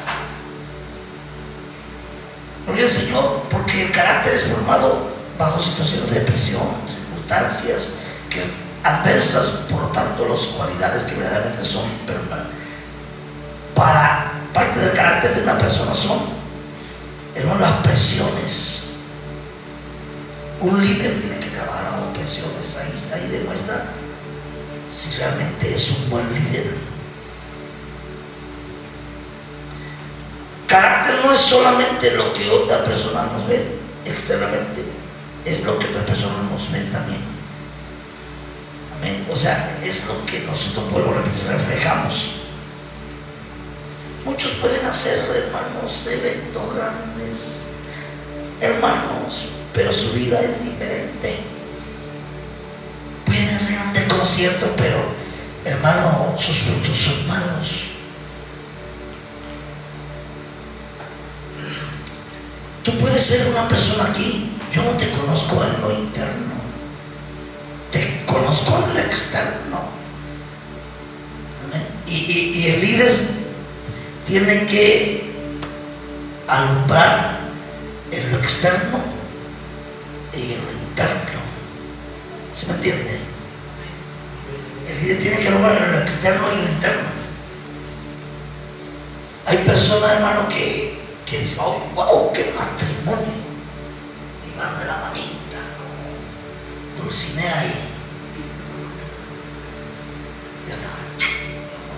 [2.68, 5.10] Gloria al Señor, porque el carácter es formado
[5.40, 7.94] bajo situaciones de presión, circunstancias
[8.30, 8.44] que
[8.84, 12.48] adversas, por lo tanto, las cualidades que verdaderamente son perma-
[13.76, 16.20] para parte del carácter de una persona son,
[17.36, 18.88] hermano, las presiones.
[20.60, 23.86] Un líder tiene que trabajar bajo presiones, ahí, ahí demuestra
[24.94, 26.92] si realmente es un buen líder.
[30.68, 34.84] Carácter no es solamente lo que otra persona nos ve externamente,
[35.46, 37.22] es lo que otras personas nos ven también.
[38.98, 39.28] Amén.
[39.32, 42.41] O sea, es lo que nosotros, vuelvo a reflejamos.
[44.26, 47.62] Muchos pueden hacer, hermanos, eventos grandes,
[48.62, 51.38] hermanos, pero su vida es diferente.
[53.26, 54.98] Pueden hacer un concierto, pero,
[55.66, 57.68] hermano, sus frutos son malos.
[62.84, 66.54] Tú puedes ser una persona aquí, yo no te conozco en lo interno,
[67.92, 69.82] te conozco en lo externo.
[71.68, 71.88] Amén.
[72.08, 73.12] Y, y- y el líder
[74.28, 75.32] tiene que
[76.48, 77.40] alumbrar
[78.12, 79.00] en lo externo
[80.34, 81.42] y en lo interno.
[82.56, 83.20] ¿Se me entiende?
[84.88, 87.12] El líder tiene que alumbrar en lo externo y en lo interno.
[89.46, 93.34] Hay personas, hermano, que, que dicen, oh, wow, qué matrimonio.
[94.48, 97.92] Y van de la manita, como Dulcinea y.
[100.70, 100.88] Ya está.
[100.88, 101.98] Ah,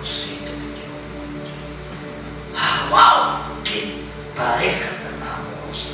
[2.90, 4.04] wow, qué
[4.36, 5.90] pareja tan amorosa.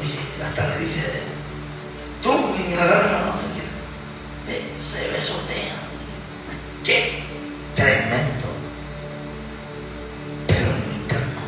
[0.00, 1.22] Oye, hasta le dice,
[2.22, 3.32] tú, y me agarra la mano,
[4.78, 5.76] se besotean.
[6.84, 7.22] Qué
[7.76, 8.48] tremendo.
[10.48, 11.40] Pero en lo interno,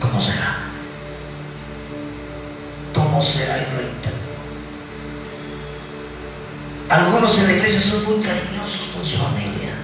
[0.00, 0.70] ¿cómo será?
[3.20, 4.10] no será y reita.
[6.90, 9.74] Algunos en la iglesia son muy cariñosos con su familia,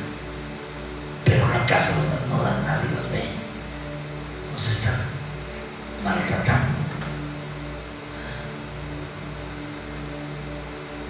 [1.24, 3.28] pero en la casa donde no da nadie los ve,
[4.52, 4.96] los están
[6.02, 6.78] maltratando.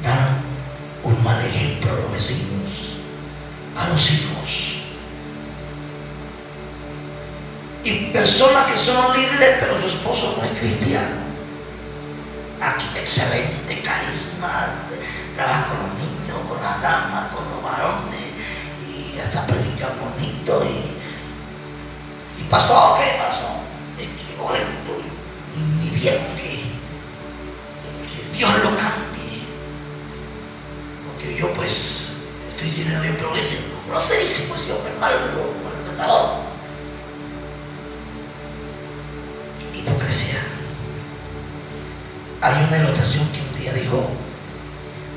[0.02, 0.42] Dan
[1.02, 3.00] un mal ejemplo a los vecinos,
[3.74, 4.82] a los hijos.
[7.84, 11.24] Y personas que son líderes, pero su esposo no es cristiano.
[12.60, 14.66] Aquí excelente carisma,
[15.36, 18.26] trabaja con los niños, con las damas, con los varones,
[18.88, 20.64] y hasta predica bonito.
[20.64, 23.60] Y, y pastor, ¿qué pasó?
[23.98, 26.64] Es que por mi bien, que,
[28.36, 29.44] Dios lo cambie.
[31.06, 32.16] Porque yo pues
[32.48, 35.18] estoy sirviendo a Dios, pero ese groserísimo ese hombre malo,
[35.64, 36.40] maltratador.
[39.74, 40.40] Hipocresía.
[42.42, 44.10] Hay una ilustración que un día dijo,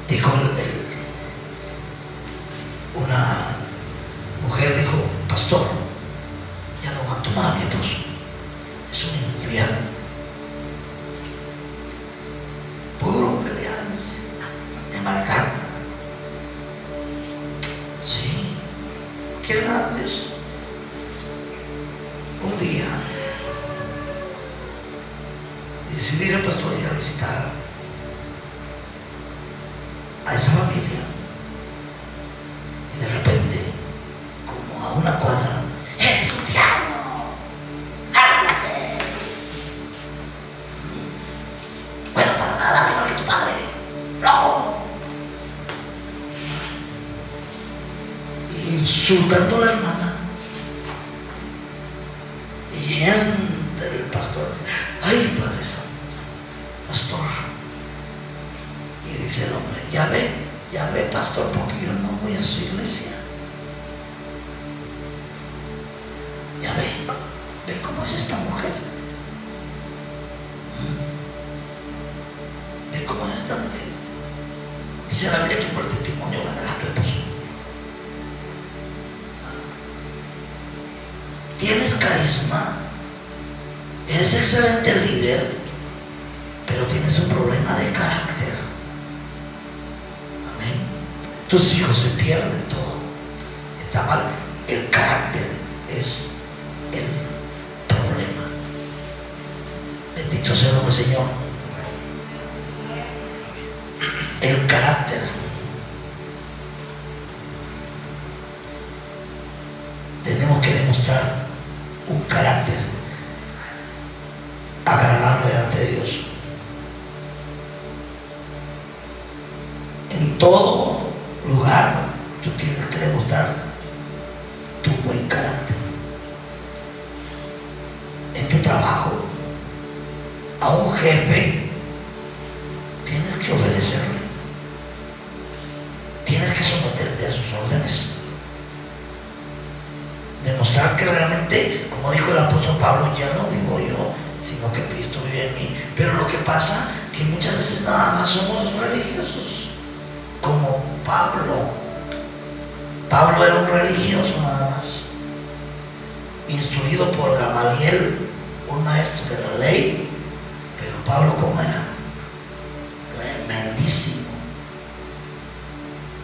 [0.09, 0.31] dijo
[2.95, 3.55] una
[4.47, 4.97] mujer dijo,
[5.27, 5.67] pastor,
[6.83, 7.97] ya no aguanto más a mi esposo.
[8.91, 9.88] Es un infierno.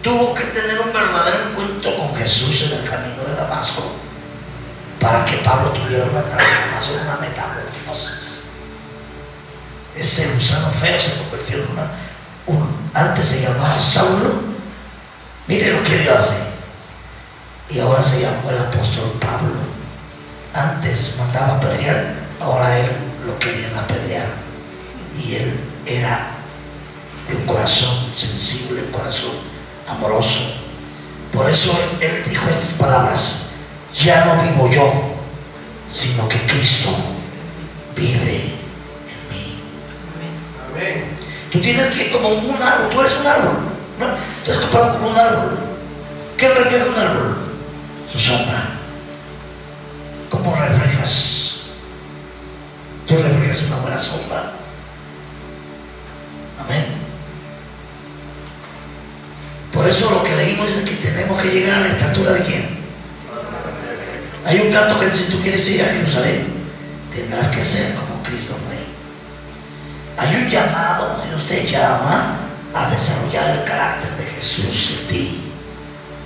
[0.05, 3.81] Tuvo que tener un verdadero encuentro con Jesús en el camino de Damasco
[4.99, 8.41] para que Pablo tuviera una transformación, una metamorfosis.
[9.95, 11.89] Ese gusano feo se convirtió en una,
[12.45, 14.43] un, antes se llamaba Saulo,
[15.47, 16.43] mire lo que Dios hace,
[17.71, 19.57] y ahora se llamó el apóstol Pablo.
[20.53, 22.91] Antes mandaba apedrear, ahora él
[23.25, 24.27] lo querían apedrear.
[25.19, 26.27] Y él era
[27.27, 29.44] de un corazón sensible, corazón
[29.87, 30.53] amoroso.
[31.31, 33.47] Por eso él dijo estas palabras,
[33.93, 34.93] ya no vivo yo,
[35.91, 36.89] sino que Cristo
[37.95, 39.59] vive en mí.
[40.71, 41.05] Amén.
[41.51, 43.57] Tú tienes que como un árbol, tú eres un árbol,
[43.99, 44.07] ¿no?
[44.45, 45.59] Tú eres comparado como un árbol.
[46.37, 47.37] ¿Qué refleja un árbol?
[48.11, 48.69] Su sombra.
[50.29, 51.61] ¿Cómo reflejas?
[53.07, 54.51] Tú reflejas una buena sombra.
[56.59, 57.04] Amén.
[59.85, 62.69] Por eso lo que leímos es que tenemos que llegar a la estatura de quién.
[64.43, 66.47] Hay un canto que dice, si tú quieres ir a Jerusalén,
[67.13, 68.79] tendrás que ser como Cristo fue.
[70.17, 72.35] Hay un llamado, Dios te llama
[72.73, 75.41] a desarrollar el carácter de Jesús en ti,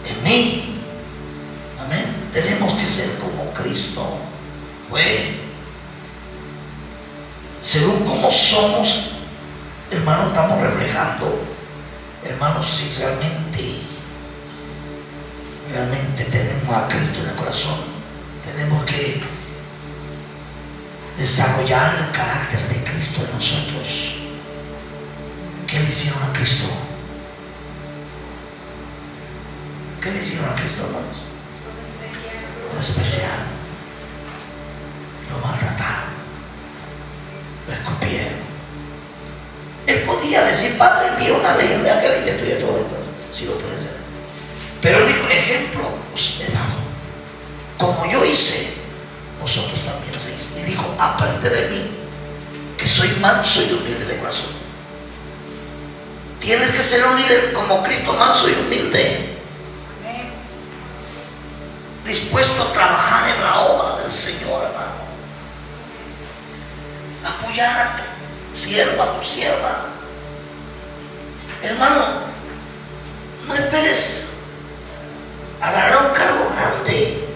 [0.07, 0.79] en mí.
[1.85, 2.05] Amén.
[2.31, 4.19] Tenemos que ser como Cristo
[4.89, 5.35] fue.
[7.61, 9.15] Según como somos,
[9.91, 11.48] hermano, estamos reflejando,
[12.25, 13.81] hermanos, si realmente,
[15.71, 17.79] realmente tenemos a Cristo en el corazón,
[18.45, 19.21] tenemos que
[21.17, 24.15] desarrollar el carácter de Cristo en nosotros.
[25.67, 26.67] ¿Qué le hicieron a Cristo?
[30.01, 31.17] ¿Qué le hicieron a Cristo, hermanos?
[32.71, 33.45] Lo despreciaron,
[35.29, 36.09] lo maltrataron,
[37.67, 38.48] lo escupieron.
[39.89, 42.95] Él podía decir, Padre mío, una leyenda de aquel y de tuyo y todo esto.
[43.33, 43.97] Sí lo puede ser.
[44.81, 46.79] Pero él dijo, ejemplo os he dado.
[47.79, 48.73] Como yo hice,
[49.41, 50.51] vosotros también hacéis.
[50.57, 51.91] Y dijo, aprende de mí,
[52.77, 54.59] que soy manso y humilde de corazón.
[56.39, 59.37] Tienes que ser un líder como Cristo, manso y humilde.
[62.05, 64.99] Dispuesto a trabajar en la obra del Señor, hermano.
[67.25, 68.08] Apoyar a
[68.53, 69.85] sierva, tu sierva.
[71.61, 72.05] Hermano,
[73.47, 74.37] no esperes
[75.61, 77.27] agarrar un cargo grande.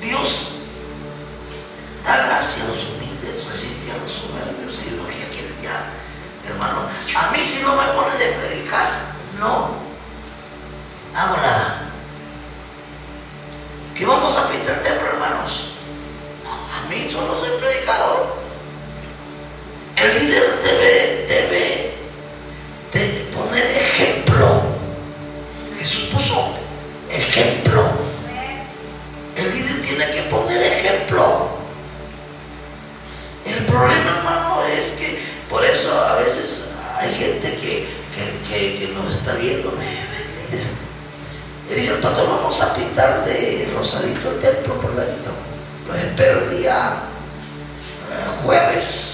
[0.00, 0.48] Dios
[2.04, 5.90] da gracia a los humildes, resiste a los soberbios, y es lo que quiere ya.
[6.48, 8.90] Hermano, a mí si no me ponen de predicar,
[9.38, 9.70] no
[11.14, 11.80] hago nada.
[13.94, 15.74] ¿Qué vamos a pintar el templo, hermanos?
[16.42, 18.43] No, a mí solo soy predicador.
[19.96, 21.94] El líder debe, debe
[22.92, 24.62] de poner ejemplo.
[25.78, 26.54] Jesús puso
[27.10, 27.84] ejemplo.
[29.36, 31.48] El líder tiene que poner ejemplo.
[33.46, 35.18] El problema, hermano, es que
[35.48, 37.86] por eso a veces hay gente que,
[38.48, 39.70] que, que, nos está viendo.
[39.70, 40.66] "Ve, ve, líder".
[41.70, 45.32] Y dice, pastor, vamos a pintar de rosadito el templo por dentro.
[45.88, 46.94] Los espero el día
[48.10, 49.13] eh, jueves.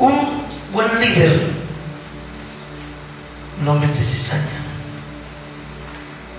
[0.00, 0.14] Un
[0.72, 1.60] buen líder
[3.62, 4.60] no mete cizaña,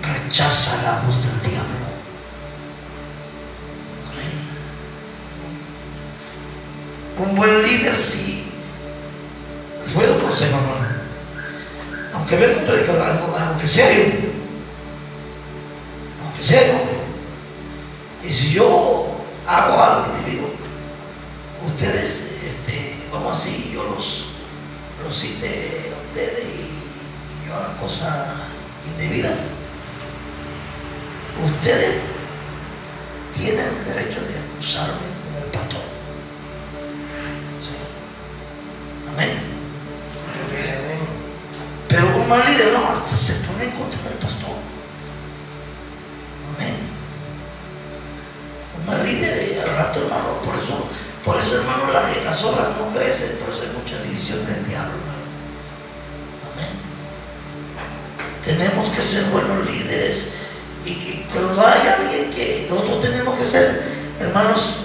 [0.02, 1.82] rechaza la voz del diablo.
[7.20, 8.52] Un buen líder sí.
[9.86, 10.32] Les voy a dar un.
[12.14, 13.10] Aunque venga un predicador,
[13.40, 14.04] aunque sea yo,
[16.24, 19.06] aunque sea yo, y si yo
[19.48, 20.48] hago algo indebido,
[21.68, 22.31] ustedes,
[23.32, 24.26] vamos así, yo los,
[25.04, 28.36] los cité a ustedes y yo hago cosa
[28.86, 29.30] indebida.
[31.44, 32.02] Ustedes
[33.34, 35.52] tienen derecho de acusarme con el.
[37.60, 37.76] Sí.
[39.14, 39.30] Amén.
[41.88, 43.11] Pero un mal líder no,
[59.02, 60.30] ser buenos líderes
[60.86, 63.84] y que cuando hay alguien que nosotros tenemos que ser,
[64.20, 64.80] hermanos,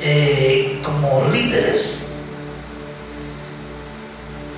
[0.00, 2.06] eh, como líderes,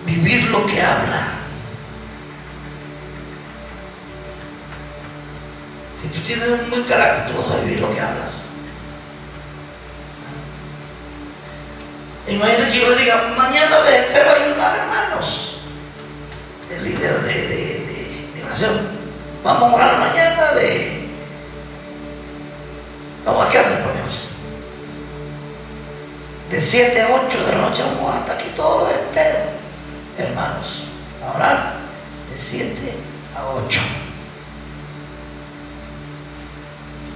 [0.07, 1.23] vivir lo que habla.
[6.01, 8.43] Si tú tienes un buen carácter, tú vas a vivir lo que hablas.
[12.29, 15.59] Imagínate que yo le diga, mañana les espero ayudar, hermanos.
[16.71, 17.52] El líder de,
[19.45, 21.09] Vamos a orar mañana de.
[23.25, 24.29] Vamos a quedar ponemos.
[26.51, 29.63] De 7 a 8 de la noche vamos a orar hasta aquí todos los espero
[30.19, 30.85] hermanos,
[31.25, 31.75] a orar
[32.31, 32.95] de 7
[33.37, 33.81] a 8.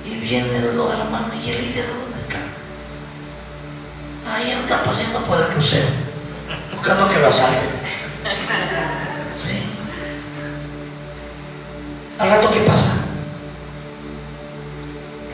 [0.07, 2.39] Y vienen los hermanos y el líder, ¿dónde está?
[4.33, 5.89] Ahí anda paseando por el crucero,
[6.73, 7.77] buscando que lo asalten.
[12.19, 12.95] Al rato, ¿qué pasa?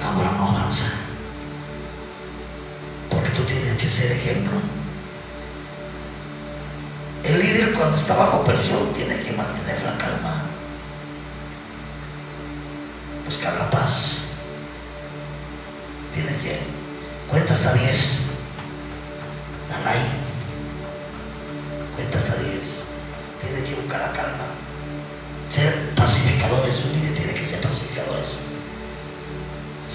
[0.01, 0.93] La obra no avanza.
[3.09, 4.59] Porque tú tienes que ser ejemplo.
[7.23, 10.43] El líder cuando está bajo presión tiene que mantener la calma,
[13.25, 14.25] buscar la paz.
[16.15, 16.59] Tiene que,
[17.31, 18.32] cuenta hasta 10,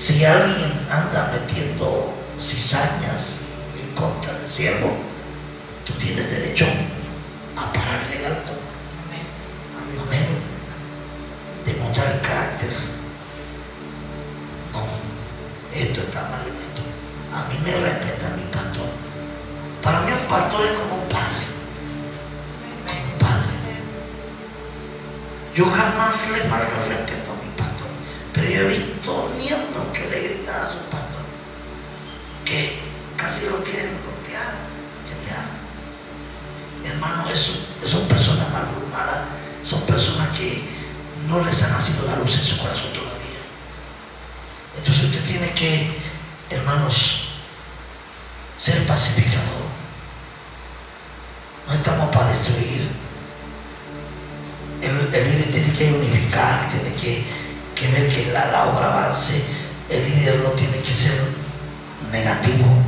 [0.08, 3.40] Si alguien anda metiendo cizañas
[3.78, 4.96] en contra del siervo,
[5.86, 6.66] tú tienes derecho
[7.58, 8.54] a pararle el alto.
[10.08, 10.28] Amén.
[11.66, 12.70] Demostrar el carácter.
[14.72, 14.80] No,
[15.78, 16.84] esto está mal en esto.
[17.36, 18.88] A mí me respeta mi pastor.
[19.84, 21.46] Para mí un pastor es como un padre.
[22.88, 23.54] Como un padre.
[25.54, 27.90] Yo jamás le falta respeto a mi pastor.
[28.34, 29.67] Pero yo he visto nietos
[32.48, 32.80] Que
[33.18, 34.54] casi lo quieren golpear,
[35.06, 35.58] chatear
[36.86, 37.54] hermano, eso,
[37.86, 39.26] son personas mal formadas,
[39.64, 40.64] son personas que
[41.28, 43.42] no les ha nacido la luz en su corazón todavía.
[44.78, 46.00] Entonces usted tiene que,
[46.50, 47.30] hermanos,
[48.56, 49.68] ser pacificador.
[51.68, 52.88] No estamos para destruir.
[54.82, 57.26] El, el líder tiene que unificar, tiene que,
[57.76, 59.44] que ver que la, la obra avance.
[59.90, 61.37] El líder no tiene que ser
[62.12, 62.88] negativo.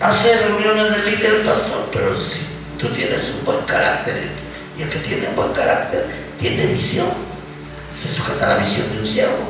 [0.00, 2.40] hace reuniones de líder pastor, pero si
[2.78, 4.30] tú tienes un buen carácter
[4.76, 6.06] y el que tiene un buen carácter
[6.40, 7.08] tiene visión,
[7.90, 9.44] se sujeta a la visión de un siervo.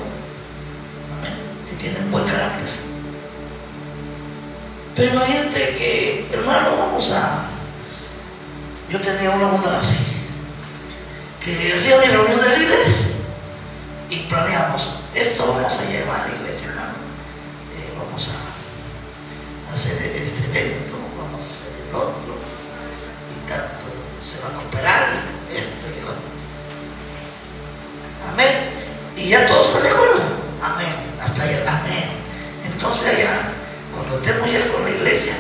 [1.19, 1.35] Amén.
[1.69, 2.69] Que tiene un buen carácter.
[4.97, 7.47] Pero imagínate que, hermano, vamos a.
[8.91, 9.99] Yo tenía una una así,
[11.45, 13.13] que hacía mi reunión de líderes
[14.11, 16.95] y planeamos, esto vamos a llevar a la iglesia, hermano.
[17.77, 22.39] Eh, vamos a hacer este evento, vamos a hacer el otro,
[23.35, 23.91] y tanto
[24.23, 25.09] se va a cooperar
[25.53, 26.31] esto y el otro.
[28.33, 28.71] Amén.
[29.17, 30.23] Y ya todos están de acuerdo.
[30.63, 30.95] Amén.
[31.21, 32.09] Hasta allá, amén.
[32.73, 33.53] Entonces allá,
[33.95, 35.35] cuando estemos ya con la iglesia,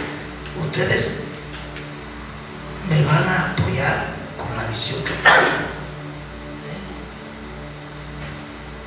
[0.60, 1.20] ustedes
[2.88, 4.06] me van a apoyar
[4.36, 5.70] con la visión que hay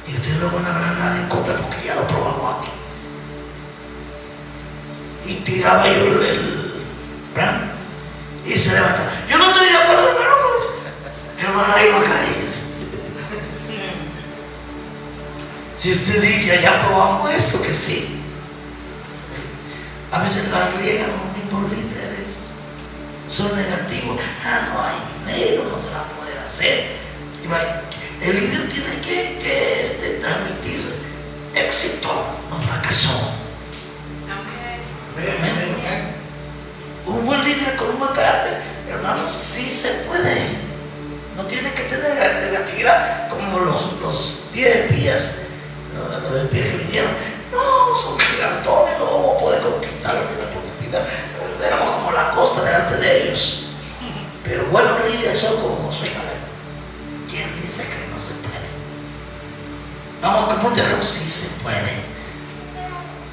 [0.07, 2.71] Y ustedes no van a ver nada en contra porque ya lo probamos aquí.
[5.25, 6.73] Y tiraba yo el, el
[7.33, 7.71] plan
[8.45, 9.09] y se levantaba.
[9.29, 10.35] Yo no estoy de acuerdo, hermano.
[10.41, 12.69] pues, Hermano, ahí no caes.
[15.77, 18.21] Si usted dice, ya, probamos esto, que sí.
[20.11, 22.37] A veces la riegan los mismos líderes.
[23.27, 24.19] Son negativos.
[24.45, 24.95] Ah, no hay
[25.35, 26.97] dinero, no se va a poder hacer.
[27.43, 27.47] Y
[28.23, 30.93] El líder tiene que, que, este, transmitir
[31.55, 32.07] éxito,
[32.49, 33.33] no fracaso.
[34.31, 34.79] Amén.
[37.05, 40.35] Un buen líder con un buen carácter, hermano, sí se puede.
[41.35, 45.39] No tiene que tener negatividad como los, los 10 espías,
[45.93, 47.11] los, los espías que vinieron.
[47.51, 51.05] No, son gigantones, no vamos a poder conquistar la tierra prometida.
[51.67, 53.65] Éramos como la costa delante de ellos.
[54.45, 56.23] Pero buenos líderes son como Josué.
[57.33, 58.69] ¿Quién dice que no se puede?
[60.21, 62.03] Vamos a Monterrey, sí se puede.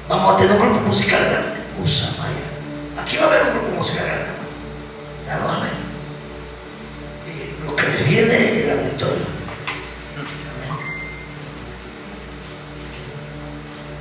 [0.09, 1.59] Vamos a tener un grupo musical grande.
[1.83, 3.03] Usa, vaya.
[3.03, 4.31] Aquí va a haber un grupo musical grande.
[5.27, 5.71] Ya lo va a ver.
[7.63, 9.25] Lo que le viene el auditorio.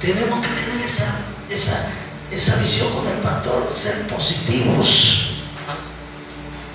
[0.01, 1.21] Tenemos que tener esa,
[1.51, 1.91] esa,
[2.31, 5.43] esa visión con el pastor, ser positivos,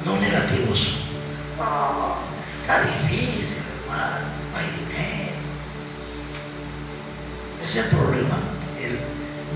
[0.05, 0.99] no negativos.
[2.65, 5.35] Está difícil, hermano, no hay dinero.
[7.63, 8.37] Ese es el problema.
[8.81, 8.99] el-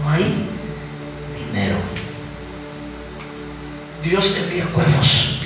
[0.03, 0.47] no hay
[1.38, 1.78] dinero.
[4.03, 5.39] Dios envía cuervos.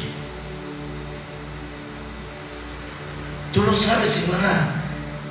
[3.54, 4.70] Tú no sabes si van a.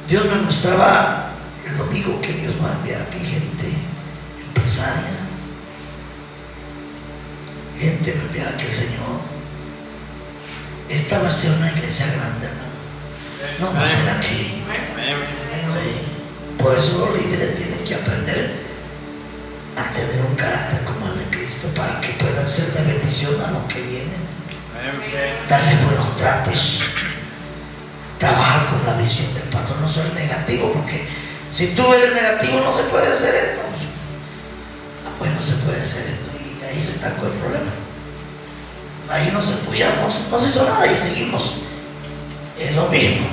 [0.08, 1.30] Dios me mostraba
[1.66, 3.72] el domingo que Dios va a enviar aquí gente
[4.46, 5.12] empresaria.
[7.78, 9.20] Gente va a enviar aquí el Señor.
[10.93, 12.49] Esta va a ser una iglesia grande.
[13.61, 14.62] No va a ser aquí.
[15.72, 16.62] Sí.
[16.62, 18.53] Por eso los líderes tienen que aprender
[19.74, 23.53] a tener un carácter como el de Cristo para que puedan ser de bendición a
[23.53, 24.20] los que vienen.
[25.49, 26.82] Darle buenos tratos.
[28.18, 31.09] Trabajar con la visión del patrón, no ser negativo, porque
[31.53, 33.62] si tú eres negativo no se puede hacer esto.
[35.07, 36.30] Ah, pues no se puede hacer esto.
[36.38, 37.81] Y ahí se estancó el problema.
[39.09, 41.55] Ahí nos apoyamos, no se hizo nada y seguimos.
[42.59, 43.26] Es lo mismo.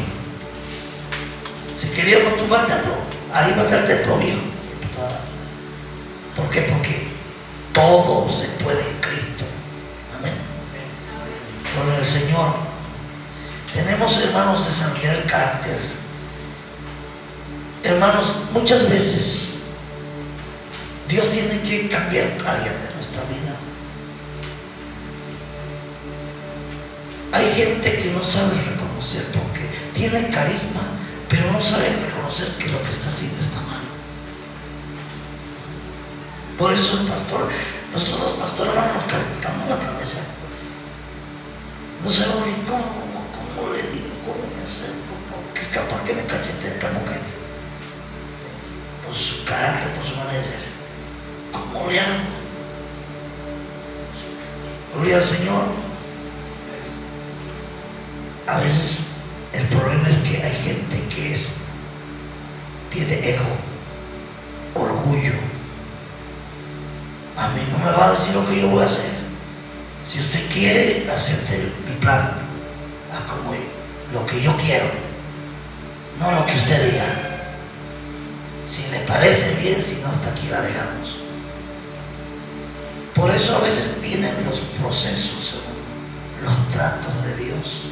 [1.79, 2.93] Si queríamos el templo,
[3.33, 4.41] ahí va a estar el templo viejo.
[6.35, 6.61] ¿Por qué?
[6.61, 7.07] Porque
[7.73, 9.45] todo se puede en Cristo.
[10.17, 10.33] Amén.
[11.75, 12.53] Con el Señor.
[13.73, 15.77] Tenemos, hermanos, desarrollar el carácter.
[17.83, 19.59] Hermanos, muchas veces
[21.07, 23.48] Dios tiene que cambiar áreas de nuestra vida.
[27.31, 30.81] Hay gente que no sabe reconocer porque tiene carisma,
[31.29, 33.81] pero no sabe reconocer que lo que está haciendo está mal.
[36.57, 37.47] Por eso el pastor,
[37.93, 40.21] nosotros pastores hermanos, nos calentamos la cabeza.
[42.03, 42.83] No sabemos ni cómo,
[43.37, 47.21] cómo le digo, cómo me acerco, porque es capaz que me cachete esta mujer.
[49.05, 50.43] Por su carácter, por su manera.
[51.51, 52.39] ¿Cómo le hago?
[54.95, 55.88] Gloria al Señor.
[58.49, 59.09] A veces
[59.53, 61.57] el problema es que hay gente que es,
[62.91, 63.45] tiene ego,
[64.73, 65.33] orgullo.
[67.37, 69.11] A mí no me va a decir lo que yo voy a hacer.
[70.11, 72.31] Si usted quiere, acepte mi plan
[73.13, 73.53] a como
[74.13, 74.87] lo que yo quiero,
[76.19, 77.05] no lo que usted diga.
[78.67, 81.19] Si le parece bien, si no, hasta aquí la dejamos.
[83.13, 85.59] Por eso a veces vienen los procesos,
[86.43, 87.88] los tratos de Dios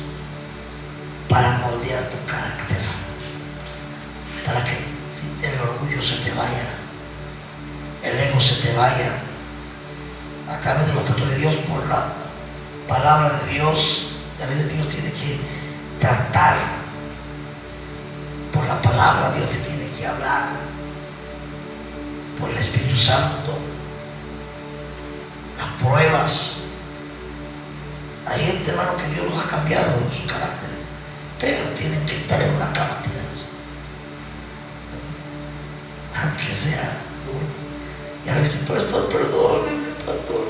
[1.29, 2.77] para moldear tu carácter,
[4.45, 4.77] para que
[5.47, 6.67] el orgullo se te vaya,
[8.03, 9.11] el ego se te vaya,
[10.49, 12.13] a través de los tratos de Dios, por la
[12.87, 15.39] palabra de Dios, a veces Dios tiene que
[15.99, 16.55] tratar,
[18.53, 20.49] por la palabra Dios te tiene que hablar,
[22.39, 23.57] por el Espíritu Santo,
[25.57, 26.57] las pruebas.
[28.27, 30.69] Hay gente, hermano, que Dios los ha cambiado su carácter,
[31.39, 33.45] pero tienen que estar en una cama tirados.
[36.15, 37.45] Aunque sea duro.
[38.25, 40.47] Y a veces, pastor, perdóneme, pastor.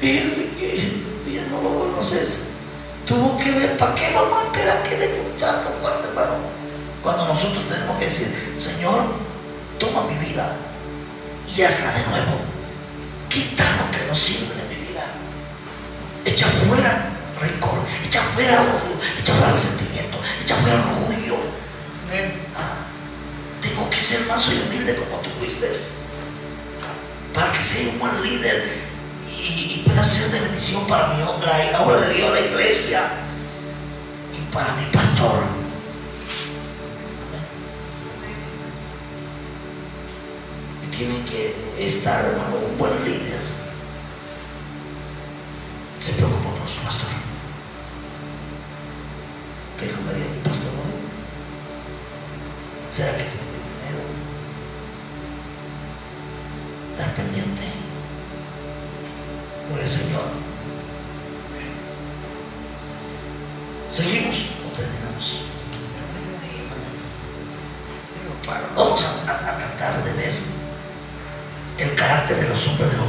[0.00, 2.28] Fíjese que ya no lo vuelvo a hacer.
[3.06, 6.36] Tuvo que ver, ¿para qué vamos a esperar que dé un trato fuerte, hermano?
[7.02, 9.04] Cuando nosotros tenemos que decir, Señor,
[9.78, 10.56] toma mi vida
[11.56, 12.40] y hazla de nuevo.
[13.28, 15.04] Quita lo que no sirve de mi vida.
[16.24, 21.36] Echa fuera rencor, echa fuera el odio, echa fuera el sentimiento, echa fuera el orgullo.
[22.56, 22.86] Ah,
[23.60, 25.68] tengo que ser manso y humilde como tú fuiste
[27.34, 28.88] para que sea un buen líder
[29.30, 33.02] y, pueda ser de bendición para mi obra, la obra de Dios, la iglesia
[34.36, 35.44] y para mi pastor.
[40.82, 41.54] Y tiene que
[41.86, 43.38] estar hermano, un buen líder.
[46.00, 47.27] Se preocupa por su pastor
[49.78, 50.98] que dijo María mi pastor, ¿no?
[52.92, 54.02] ¿será que tiene dinero?
[56.92, 57.62] Estar pendiente
[59.70, 60.24] con el Señor.
[63.92, 64.36] ¿Seguimos
[64.66, 65.44] o terminamos?
[68.74, 70.32] Vamos a, a tratar de ver
[71.78, 73.07] el carácter de los hombres de los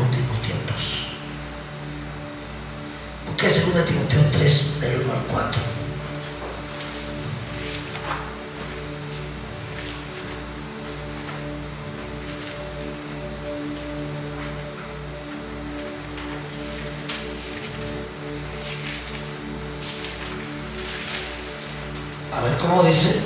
[22.72, 23.19] 我也是。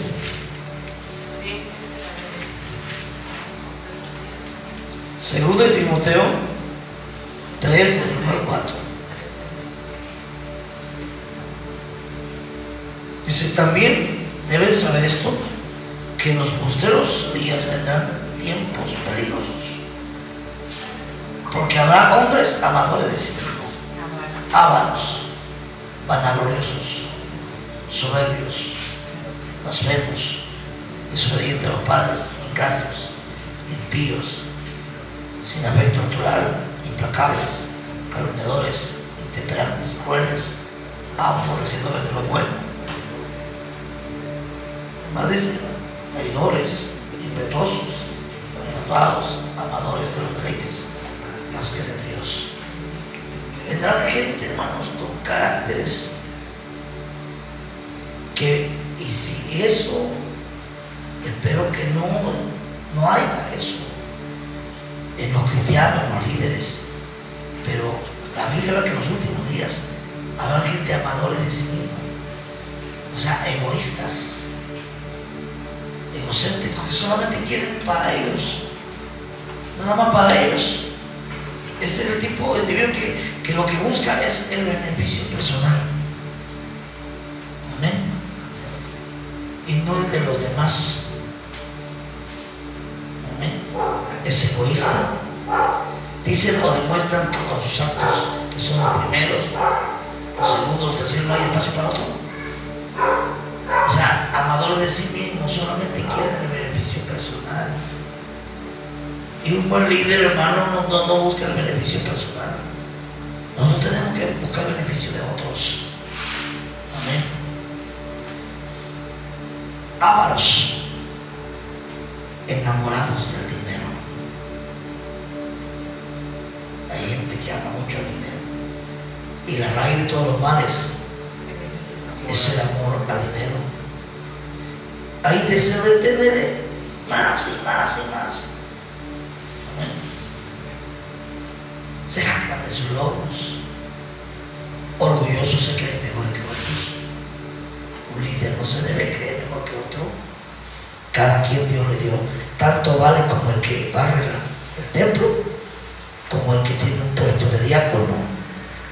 [156.75, 158.15] tiene un puesto de diácono,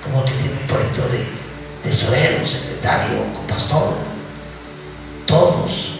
[0.04, 1.26] como el que tiene un puesto de
[1.84, 3.94] tesorero, secretario, pastor.
[5.26, 6.00] Todos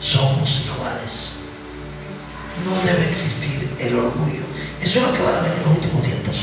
[0.00, 1.32] somos iguales.
[2.64, 4.42] No debe existir el orgullo.
[4.80, 6.36] Eso es lo que van a venir en los últimos tiempos.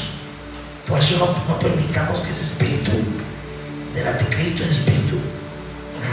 [0.87, 1.17] Por eso
[1.47, 2.91] no, permitamos que ese espíritu
[3.93, 5.17] del anticristo, ese espíritu,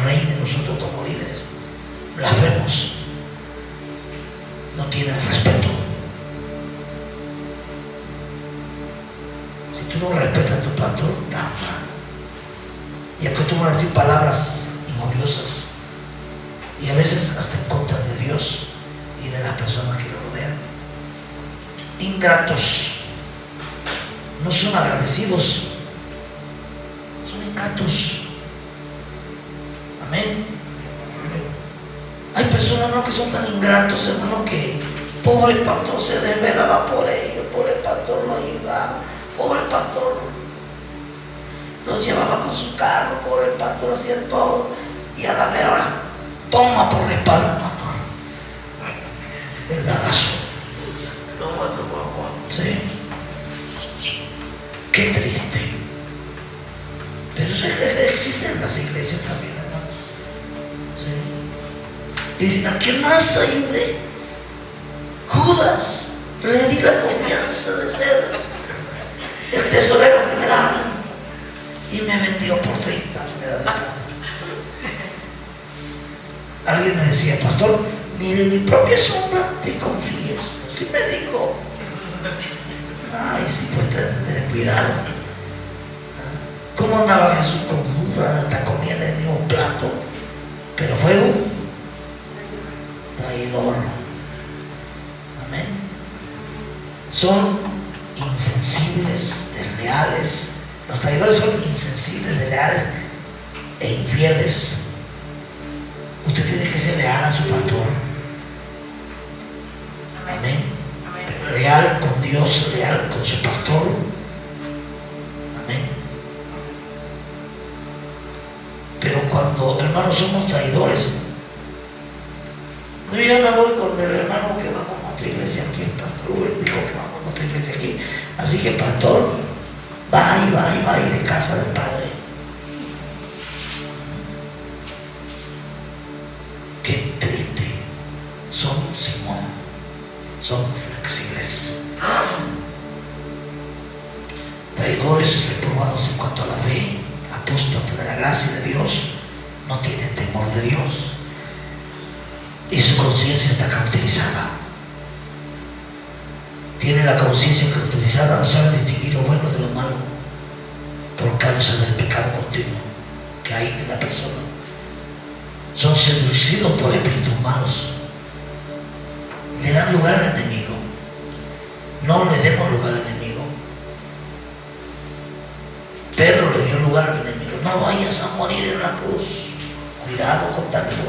[0.05, 1.45] reine nosotros como líderes.
[2.17, 2.92] Blasfemos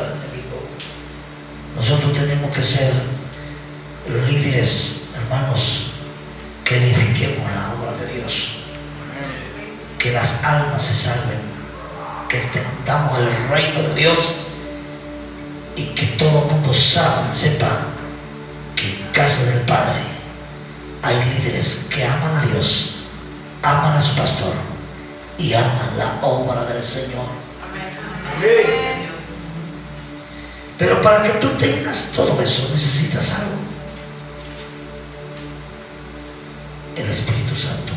[0.02, 0.62] al enemigo.
[1.76, 2.94] Nosotros tenemos que ser
[4.28, 5.92] líderes, hermanos,
[6.64, 8.56] que edifiquemos la obra de Dios.
[9.98, 11.40] Que las almas se salven.
[12.30, 14.18] Que extendamos el reino de Dios.
[15.76, 17.88] Y que todo el mundo sabe, sepa
[18.76, 20.02] que en casa del Padre
[21.02, 22.96] hay líderes que aman a Dios,
[23.62, 24.54] aman a su pastor
[25.38, 27.26] y aman la obra del Señor.
[28.38, 29.03] Amén.
[30.78, 33.54] Pero para que tú tengas todo eso necesitas algo.
[36.96, 37.94] El Espíritu Santo.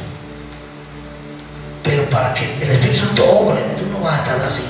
[1.82, 4.64] Pero para que el Espíritu Santo obre, tú no vas a estar así.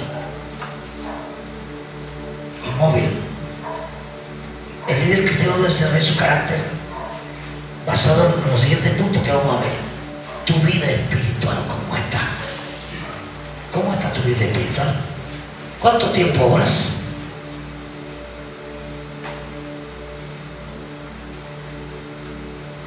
[2.66, 3.10] Inmóvil.
[4.88, 6.60] El líder cristiano debe ser su carácter
[7.86, 9.72] basado en los siguientes puntos que vamos a ver.
[10.44, 12.20] Tu vida espiritual, ¿cómo está?
[13.72, 15.00] ¿Cómo está tu vida espiritual?
[15.80, 17.05] ¿Cuánto tiempo oras?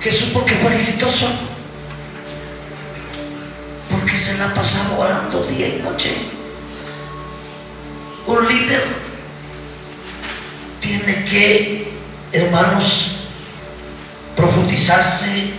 [0.01, 1.27] Jesús porque fue exitoso.
[3.89, 6.15] Porque se la ha pasado orando día y noche.
[8.25, 8.83] Un líder
[10.79, 11.91] tiene que,
[12.31, 13.15] hermanos,
[14.35, 15.51] profundizarse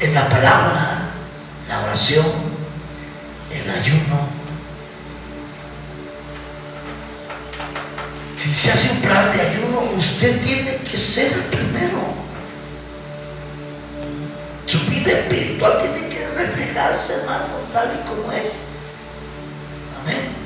[0.00, 1.10] en la palabra,
[1.68, 2.26] la oración,
[3.50, 4.28] el ayuno.
[8.38, 12.13] Si se hace un plan de ayuno, usted tiene que ser el primero.
[14.66, 18.52] Su vida espiritual tiene que reflejarse, hermano, tal y como es.
[20.02, 20.44] Amén.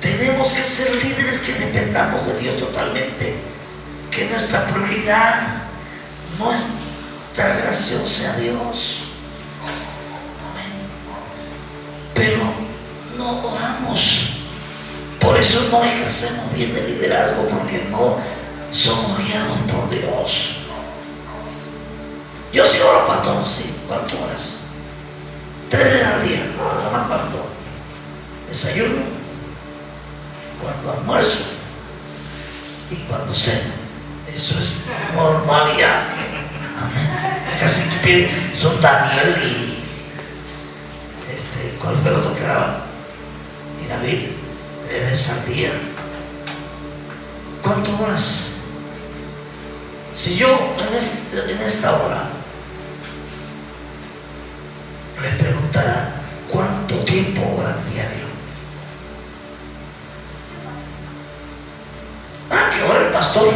[0.00, 3.36] Tenemos que ser líderes que dependamos de Dios totalmente.
[4.10, 5.64] Que nuestra prioridad,
[6.38, 9.04] nuestra relación sea Dios.
[10.52, 10.72] Amén.
[12.14, 12.42] Pero
[13.16, 14.30] no oramos.
[15.20, 18.16] Por eso no ejercemos bien el liderazgo, porque no
[18.72, 20.65] somos guiados por Dios.
[22.52, 23.76] Yo sí oro, pastor, sí.
[23.88, 24.56] ¿Cuántas horas?
[25.70, 26.40] Tres veces al día.
[26.56, 27.46] Nada más cuando
[28.48, 29.02] desayuno,
[30.62, 31.44] cuando almuerzo
[32.90, 33.74] y cuando ceno.
[34.34, 34.70] Eso es
[35.14, 36.02] normalidad.
[36.80, 37.58] Amén.
[37.60, 39.76] Casi que son Daniel y
[41.32, 42.84] este, ¿cuál fue el otro que graba?
[43.82, 44.28] Y David,
[44.88, 45.70] tres veces al día.
[47.62, 48.50] ¿Cuántas horas?
[50.14, 50.48] Si yo
[50.78, 52.35] en, en esta hora
[55.22, 56.10] les preguntará
[56.48, 58.26] cuánto tiempo oran diario.
[62.50, 63.52] Ah, que ora el pastor.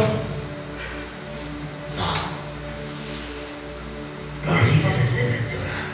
[1.97, 2.13] No.
[4.45, 5.85] Los líderes deben de orar.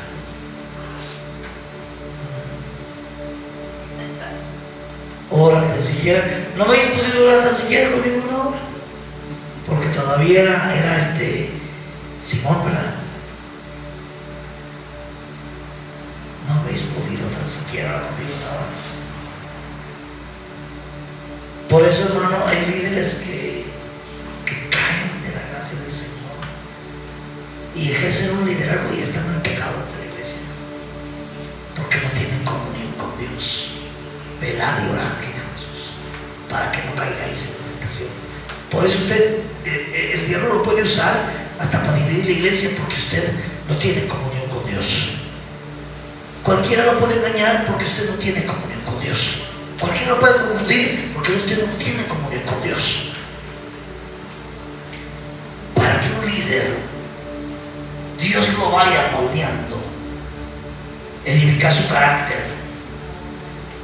[5.30, 6.24] Ora tan siquiera.
[6.56, 8.00] No habéis podido orar tan siquiera con
[8.32, 8.54] ¿no?
[9.68, 11.52] Porque todavía era, era este
[12.24, 13.07] Simón, ¿verdad?
[16.48, 18.98] No habéis podido tan siquiera conmigo una hora.
[21.70, 23.66] Por eso, hermano, hay líderes que,
[24.46, 26.18] que caen de la gracia del Señor
[27.76, 30.40] y ejercen un liderazgo y están en pecado ante la iglesia.
[31.76, 33.74] Porque no tienen comunión con Dios.
[34.40, 35.92] Velad y orad, dijo Jesús,
[36.50, 38.10] para que no caigáis en tentación.
[38.72, 41.14] Por eso usted, eh, eh, el diablo lo puede usar
[41.60, 43.34] hasta para dividir la iglesia porque usted
[43.68, 45.17] no tiene comunión con Dios.
[46.48, 49.48] Cualquiera lo puede engañar porque usted no tiene comunión con Dios.
[49.78, 53.10] Cualquiera lo puede confundir porque usted no tiene comunión con Dios.
[55.76, 56.78] Para que un líder,
[58.18, 59.78] Dios lo vaya moldeando,
[61.26, 62.40] edificar su carácter,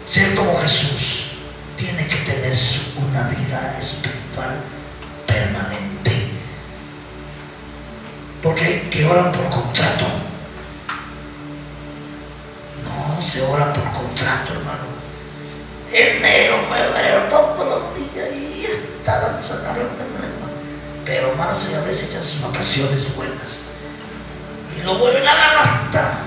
[0.07, 1.23] ser como Jesús,
[1.76, 2.57] tiene que tener
[2.95, 4.56] una vida espiritual
[5.27, 6.30] permanente.
[8.41, 10.12] Porque hay que oran por contrato.
[13.34, 14.93] Se ora por contrato, hermano.
[15.91, 18.68] Enero, febrero, todos los días y
[19.41, 20.49] sacando la lengua.
[21.03, 23.64] Pero marzo y abril se echan sus vacaciones buenas.
[24.77, 26.19] Y lo vuelven a agarrar hasta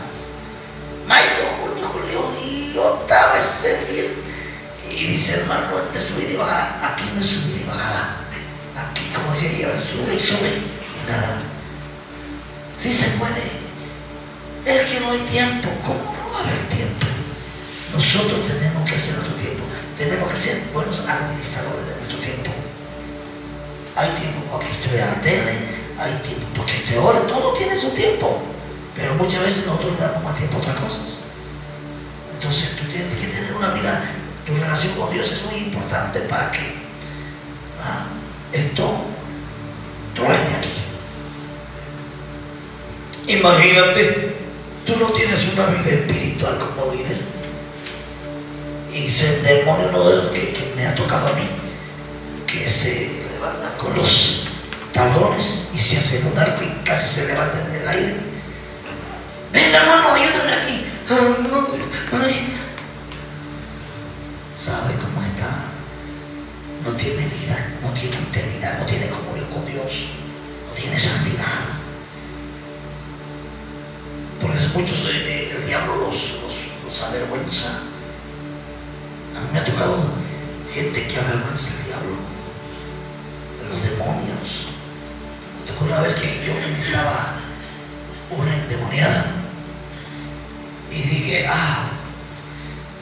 [1.06, 4.14] mayo, junio, julio y otra vez se viene.
[4.90, 6.90] Y dice hermano, este subida y bajada.
[6.92, 8.16] Aquí no es subida y bajada.
[8.76, 11.38] Aquí, como decía ella, sube y sube y nada.
[12.80, 13.44] Sí se puede.
[14.64, 15.68] Es que no hay tiempo.
[15.86, 17.06] ¿Cómo va a tiempo?
[17.94, 19.64] Nosotros tenemos que hacer nuestro tiempo.
[19.96, 22.50] Tenemos que ser buenos administradores de nuestro tiempo.
[23.96, 25.52] Hay tiempo para que usted vea la tele,
[25.98, 28.42] hay tiempo para que usted ore, todo tiene su tiempo.
[28.94, 31.24] Pero muchas veces nosotros le damos más tiempo a otras cosas.
[32.34, 34.02] Entonces tú tienes que tener una vida,
[34.46, 36.74] tu relación con Dios es muy importante para que
[37.82, 38.06] ah,
[38.52, 39.04] esto
[40.14, 40.76] truene aquí.
[43.28, 44.45] Imagínate,
[44.86, 47.18] tú no tienes una vida espiritual como líder.
[48.92, 51.46] Y se demonio uno de los que, que me ha tocado a mí,
[52.46, 54.44] que se levanta con los
[54.92, 58.16] talones y se hace un arco y casi se levanta en el aire.
[59.52, 60.86] Venga hermano, ayúdame aquí.
[61.10, 62.52] Ah, ay.
[64.56, 65.50] ¿Sabe cómo está?
[66.84, 70.06] No tiene vida, no tiene integridad, no tiene comunión con Dios,
[70.68, 71.85] no tiene santidad.
[74.46, 76.36] Por eso muchos, eh, el diablo los,
[76.84, 77.80] los, avergüenza.
[79.36, 80.06] A mí me ha tocado
[80.72, 82.14] gente que avergüenza el diablo,
[83.68, 84.68] los demonios.
[85.58, 87.40] Me tocó una vez que yo ministraba
[88.30, 89.32] una endemoniada
[90.92, 91.88] y dije, ah,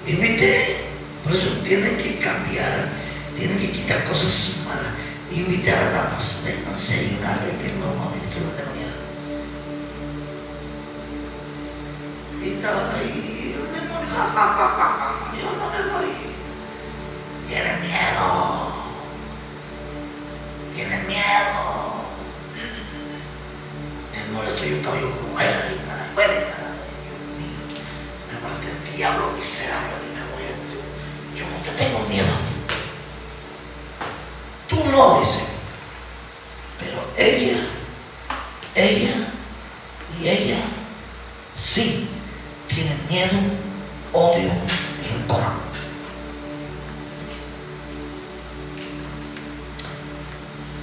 [0.07, 0.79] invité,
[1.25, 2.89] por eso tienen que cambiar,
[3.39, 4.95] tienen que quitar cosas malas.
[5.31, 8.84] Invité a damas, vénganse a ayunar, que no a ministrar una endemoniada.
[12.45, 16.13] Y estaban ahí, yo no me voy.
[17.49, 18.73] Tienen miedo.
[20.75, 22.05] Tienen miedo.
[24.13, 25.81] Me molesto yo estaba yo mujer mío,
[28.31, 30.85] Me molesta el diablo miserable y me voy a decir,
[31.35, 32.35] yo no te tengo miedo.
[34.69, 35.45] Tú no, dice.
[36.79, 37.69] Pero ella,
[38.75, 39.15] ella
[40.21, 40.59] y ella
[41.57, 42.11] sí
[42.75, 43.39] tienen miedo,
[44.13, 44.51] odio
[45.03, 45.43] y rencor.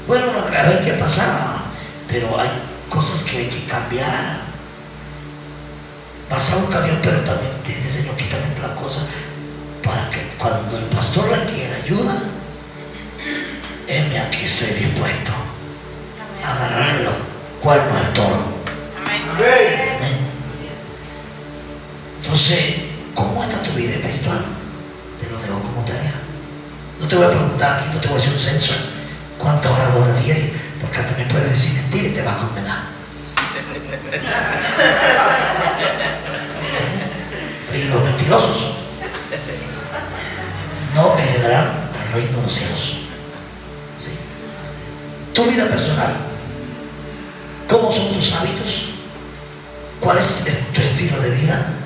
[0.07, 1.63] Bueno, a ver qué pasa,
[2.07, 2.49] pero hay
[2.89, 4.41] cosas que hay que cambiar.
[6.30, 9.01] Vas a buscar a Dios, pero también dice Señor, quítame la cosa
[9.84, 12.23] para que cuando el pastor requiera ayuda,
[13.88, 15.31] heme aquí estoy dispuesto
[16.45, 17.11] a agarrarlo,
[17.61, 18.43] cual no al toro.
[19.35, 19.80] Amén.
[22.41, 22.76] Entonces,
[23.13, 24.43] ¿cómo está tu vida espiritual?
[25.19, 26.15] Te lo dejo como tarea.
[26.99, 28.73] No te voy a preguntar aquí, no te voy a hacer un censo.
[29.38, 30.49] ¿Cuántas horas horas diarias?
[30.81, 32.80] Porque hasta me puedes decir mentira y te va a condenar.
[37.76, 38.73] Y los mentirosos
[40.95, 42.97] no heredarán el reino de los cielos.
[45.31, 46.15] Tu vida personal.
[47.69, 48.89] ¿Cómo son tus hábitos?
[49.99, 50.38] ¿Cuál es
[50.73, 51.77] tu estilo de vida?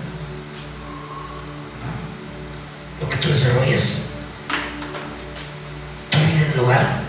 [3.25, 4.01] Tú desarrollas.
[6.11, 7.05] Tu vida en el hogar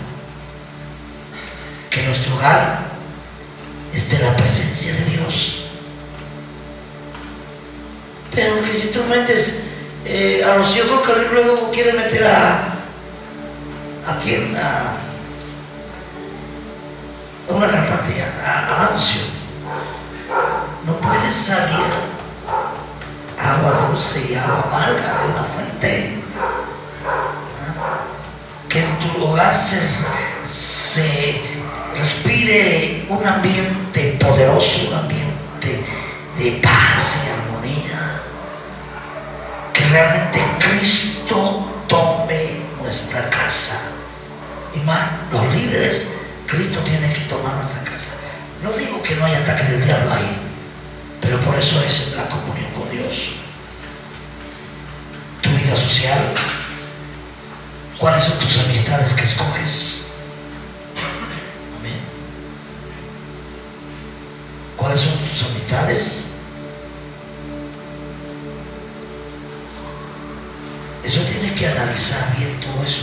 [1.89, 2.79] que nuestro hogar
[3.93, 5.63] esté la presencia de Dios.
[8.35, 9.63] Pero que si tú metes
[10.05, 12.73] eh, a Rocío Dúrcal y luego quiere meter a.
[14.07, 14.55] ¿A quién?
[14.55, 14.93] A,
[17.49, 19.21] una cantante, a, a Mancio.
[20.85, 22.16] No puede salir
[23.37, 26.23] agua dulce y agua amarga de una fuente.
[27.05, 28.01] ¿Ah?
[28.67, 29.79] Que en tu hogar se,
[30.47, 31.41] se
[31.97, 35.85] respire un ambiente poderoso, un ambiente
[36.37, 38.21] de paz y armonía.
[39.73, 43.79] Que realmente Cristo tome nuestra casa.
[44.75, 44.99] Y más,
[45.31, 46.09] los líderes,
[46.45, 48.11] Cristo tiene que tomar nuestra casa.
[48.63, 50.46] No digo que no haya ataque del diablo ahí,
[51.27, 53.33] pero por eso es la comunión con Dios.
[55.41, 56.19] Tu vida social,
[57.97, 60.03] cuáles son tus amistades que escoges.
[61.81, 61.99] Amén.
[64.77, 66.23] ¿Cuáles son tus amistades?
[71.03, 73.01] Eso tienes que analizar bien todo eso.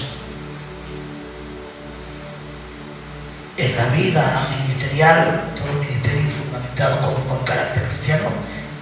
[3.57, 8.27] En la vida ministerial, todo ministerio fundamentado con un carácter cristiano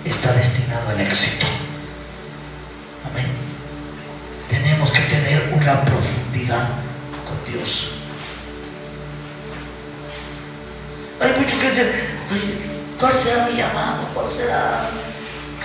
[0.03, 1.45] está destinado al éxito.
[3.11, 3.27] Amén.
[4.49, 6.69] Tenemos que tener una profundidad
[7.29, 7.91] con Dios.
[11.21, 14.09] Hay muchos que "Ay, ¿cuál será mi llamado?
[14.15, 14.89] ¿Cuál será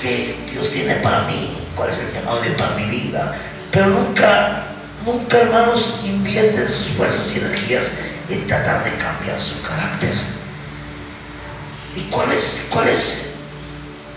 [0.01, 1.57] que Dios tiene para mí?
[1.77, 3.33] ¿Cuál es el llamado de Dios para mi vida?
[3.71, 4.65] Pero nunca,
[5.05, 7.91] nunca hermanos invierten sus fuerzas y energías
[8.29, 10.13] en tratar de cambiar su carácter.
[11.95, 13.31] ¿Y cuál es, cuál es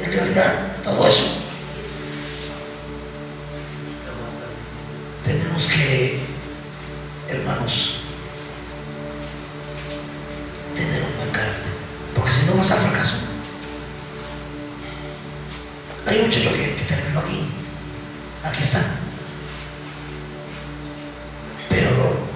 [0.02, 0.52] en realidad
[0.84, 1.26] todo eso?
[5.24, 6.20] Tenemos que,
[7.28, 7.96] hermanos,
[10.74, 11.72] tener un buen carácter,
[12.16, 13.16] porque si no vas al fracaso.
[16.06, 17.44] Hay un muchacho que, que terminó aquí,
[18.42, 18.80] aquí está,
[21.68, 22.29] pero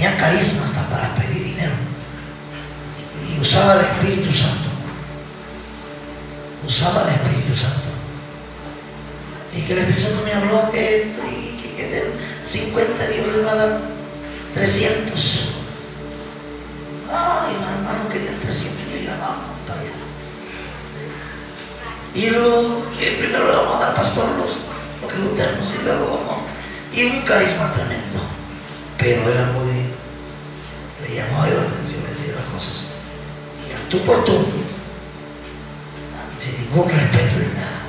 [0.00, 1.72] tenía carisma hasta para pedir dinero
[3.28, 4.70] y usaba el Espíritu Santo,
[6.66, 7.90] usaba el Espíritu Santo.
[9.54, 11.12] Y que el Espíritu Santo me habló que,
[11.60, 12.12] que, que den
[12.46, 13.80] 50 Dios les va a dar
[14.54, 15.48] 300.
[17.12, 20.00] Ay, no, hermano, quería 300 y diga, vamos, está bien.
[22.14, 24.56] Y luego, que primero le vamos a dar pastor los,
[25.02, 26.44] lo que juntemos y luego vamos.
[26.94, 28.20] Y un carisma tremendo.
[29.00, 29.89] Pero era muy,
[31.10, 32.84] le llamaba la atención, le decía las cosas.
[33.68, 34.44] Y a tú por tú,
[36.38, 37.80] sin ningún respeto ni nada.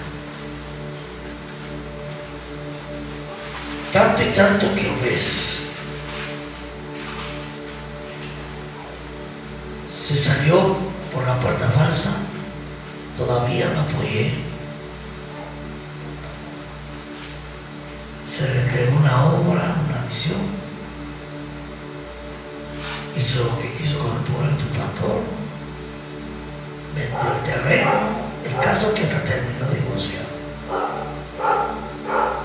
[3.93, 5.59] Tanto y tanto que ves.
[10.03, 10.75] Se salió
[11.13, 12.11] por la puerta falsa,
[13.17, 14.39] todavía no apoyé.
[18.27, 20.60] Se le entregó una obra, una misión.
[23.15, 25.21] Hizo lo que quiso con el poder de tu pastor.
[26.95, 27.91] Vendió el terreno.
[28.45, 30.31] El caso que hasta terminó divorciado.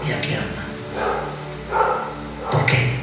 [0.06, 0.62] Y aquí anda.
[2.50, 3.00] ¿Por qué?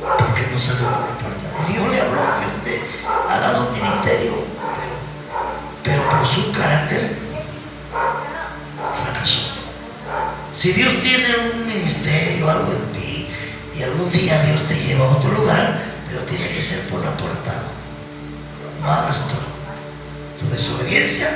[0.00, 1.68] Porque no salió por la.
[1.68, 2.82] Y Dios le habló, Dios te
[3.28, 4.44] ha dado un ministerio,
[5.84, 7.16] pero por su carácter
[9.04, 9.40] fracasó.
[10.54, 13.28] Si Dios tiene un ministerio, algo en ti,
[13.78, 17.16] y algún día Dios te lleva a otro lugar, pero tiene que ser por la
[17.16, 17.52] puerta.
[18.82, 19.20] No hagas
[20.38, 21.28] tu desobediencia,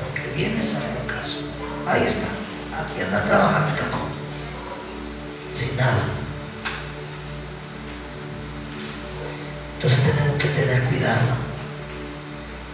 [0.00, 1.38] porque vienes al fracaso.
[1.86, 2.26] Ahí está.
[2.82, 3.98] Aquí anda trabajando Caco.
[5.56, 6.04] Sin nada.
[9.76, 11.36] Entonces tenemos que tener cuidado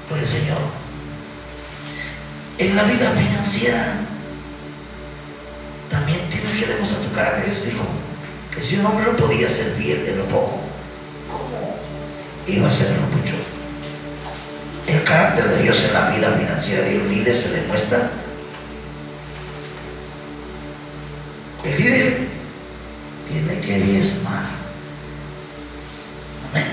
[0.08, 0.58] por el Señor.
[2.58, 3.94] En la vida financiera
[5.90, 7.44] también tienes que demostrar tu carácter.
[7.44, 7.84] Jesús dijo
[8.54, 10.67] que si un hombre no podía servir en lo poco, ¿cómo
[12.48, 13.34] iba a ser en lo mucho?
[14.86, 18.10] El carácter de Dios en la vida financiera de un líder se demuestra.
[21.64, 22.18] El líder
[23.30, 24.44] tiene que diezmar.
[26.50, 26.66] Amén.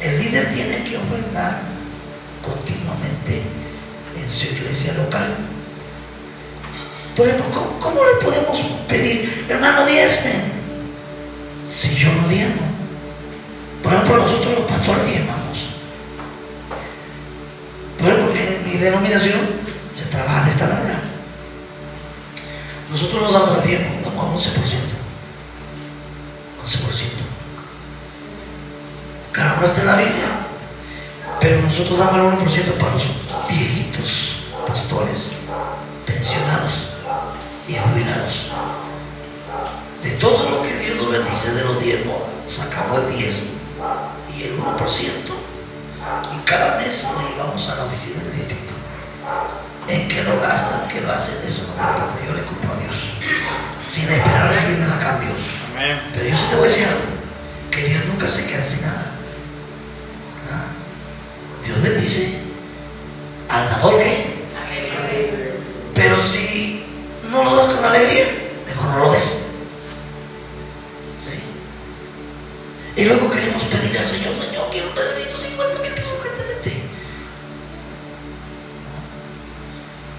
[0.00, 1.60] El líder tiene que ofrendar
[2.42, 3.42] continuamente
[4.16, 5.36] en su iglesia local.
[7.16, 10.32] Por ejemplo, ¿cómo, le podemos pedir, hermano, diezme?
[11.70, 12.79] Si yo no diezmo.
[13.82, 15.40] Por ejemplo, nosotros los pastores diezmamos.
[17.98, 19.40] Por ejemplo, en mi denominación
[19.94, 21.00] se trabaja de esta manera.
[22.90, 24.56] Nosotros no damos el diezmo, damos 11%.
[26.66, 26.80] 11%.
[29.32, 30.46] Claro, no está en la Biblia.
[31.40, 33.06] Pero nosotros damos el 1% para los
[33.48, 35.32] viejitos, pastores,
[36.06, 36.86] pensionados.
[37.68, 38.48] y jubilados.
[40.02, 42.16] De todo lo que Dios nos bendice de los diezmos,
[42.48, 43.59] sacamos el diezmo
[44.36, 44.64] y el 1%.
[46.34, 48.72] Y cada mes lo llevamos a la oficina del distrito.
[49.88, 52.80] En que lo gastan, que lo hacen, eso no me importa, yo le culpo a
[52.80, 52.96] Dios.
[53.90, 55.30] Sin esperar recibir nada a cambio.
[56.14, 57.00] Pero yo sí te voy a decir algo,
[57.70, 59.12] que Dios nunca se queda sin nada.
[60.52, 61.64] ¿Ah?
[61.64, 62.38] Dios bendice
[63.48, 64.30] al dador que,
[65.94, 66.86] pero si
[67.30, 68.24] no lo das con alegría,
[68.66, 69.49] mejor no lo des.
[72.96, 76.72] Y luego queremos pedir al Señor, Señor, quiero necesito 50 mil pesos urgentemente.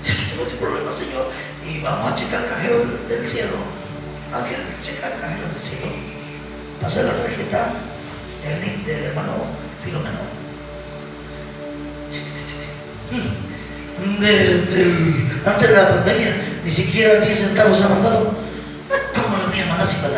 [0.05, 1.27] Es que tengo este problema, Señor.
[1.67, 2.77] Y vamos a checar el cajero
[3.07, 3.57] del, cielo.
[4.33, 5.91] Ángel, checa el cajero del cielo.
[6.81, 7.73] Pasa la tarjeta,
[8.47, 9.33] el link del hermano
[9.83, 10.19] Filomeno.
[14.19, 18.33] Desde el- antes de la pandemia, ni siquiera 10 centavos ha mandado.
[19.13, 20.10] ¿Cómo le voy a mandar 50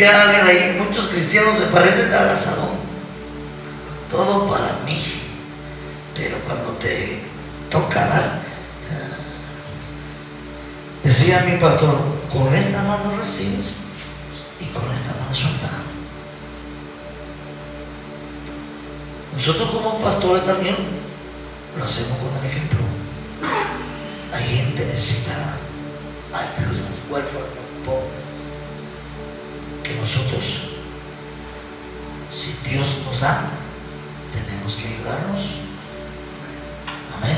[0.00, 2.70] Decía alguien ahí, muchos cristianos se parecen al asadón.
[4.10, 4.98] Todo para mí.
[6.16, 7.20] Pero cuando te
[7.70, 8.40] toca dar,
[11.04, 11.98] decía mi pastor,
[12.32, 13.76] con esta mano recibes
[14.58, 15.68] y con esta mano suelta.
[19.36, 20.76] Nosotros como pastores también
[21.76, 22.78] lo hacemos con el ejemplo.
[24.32, 25.58] Hay gente necesitada,
[26.32, 27.48] hay viudas, huérfanos,
[27.84, 28.39] pobres,
[30.00, 30.44] nosotros,
[32.32, 33.50] si Dios nos da,
[34.32, 35.40] tenemos que ayudarnos.
[37.16, 37.36] Amén.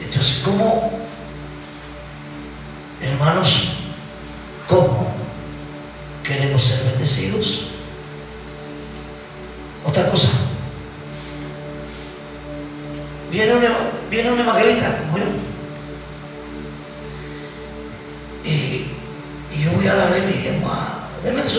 [0.00, 0.90] Entonces, ¿cómo,
[3.00, 3.68] hermanos,
[4.68, 5.12] cómo
[6.24, 7.68] queremos ser bendecidos?
[9.84, 10.28] Otra cosa.
[13.30, 13.62] Viene un,
[14.10, 14.98] viene un evangelista.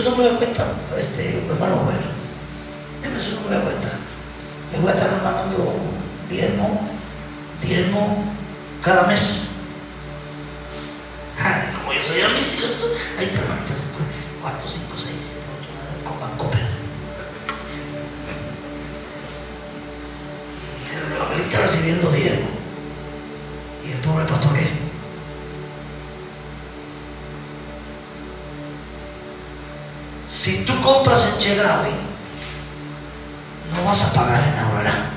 [0.02, 0.64] Su número de cuenta,
[0.98, 2.00] este hermano Jover.
[3.02, 3.88] Deme su número de cuenta.
[4.72, 6.88] Le voy a estar mandando un diezmo,
[7.62, 8.24] diezmo
[8.82, 9.49] cada mes.
[31.24, 31.92] En Chedraui,
[33.74, 35.10] no vas a pagar en Aurora.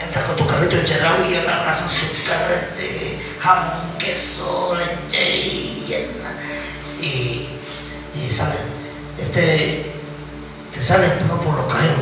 [0.00, 5.94] Entras con tu carrito en Chedraui y agarras azúcar, este, jamón, queso, leche y,
[7.00, 7.48] y,
[8.14, 8.56] y sale,
[9.18, 9.92] este,
[10.72, 12.00] te sale no por los cajeros.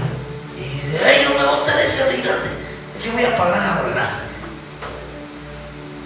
[0.56, 2.48] Y dice, ay, ¿dónde va usted ese grande?
[2.96, 4.10] Es que voy a pagar en Aurora.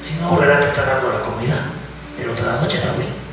[0.01, 1.57] Si no, Aurora te está dando la comida,
[2.17, 3.24] pero te da noche Chedraui.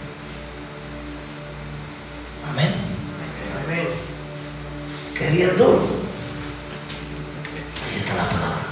[5.32, 5.88] Querían duro.
[7.88, 8.68] Ahí está la palabra.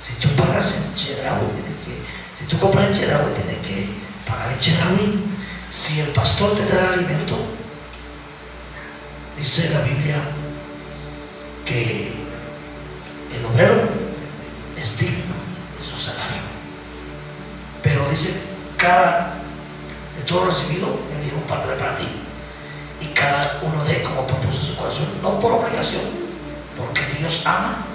[0.00, 2.02] Si tú pagas en Chedraui, tienes que,
[2.36, 3.88] si tú compras en Chedraui, tienes que
[4.28, 5.24] pagar en Chedraui.
[5.70, 7.38] Si el pastor te da el alimento,
[9.36, 10.16] dice la Biblia
[11.64, 12.12] que
[13.32, 13.80] el obrero
[14.76, 15.34] es digno
[15.78, 16.42] de su salario.
[17.80, 18.42] Pero dice,
[18.76, 19.34] cada
[20.16, 22.08] de todo recibido, un padre para ti.
[23.00, 24.03] Y cada uno de
[25.22, 26.02] no por obligación,
[26.76, 27.86] porque Dios ama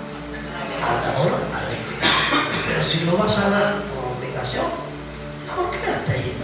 [0.82, 1.98] al dador alegre.
[2.68, 4.66] Pero si lo vas a dar por obligación,
[5.46, 6.38] mejor quédate ahí,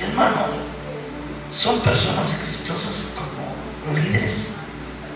[0.00, 0.46] Hermano,
[1.50, 4.50] son personas exitosas como líderes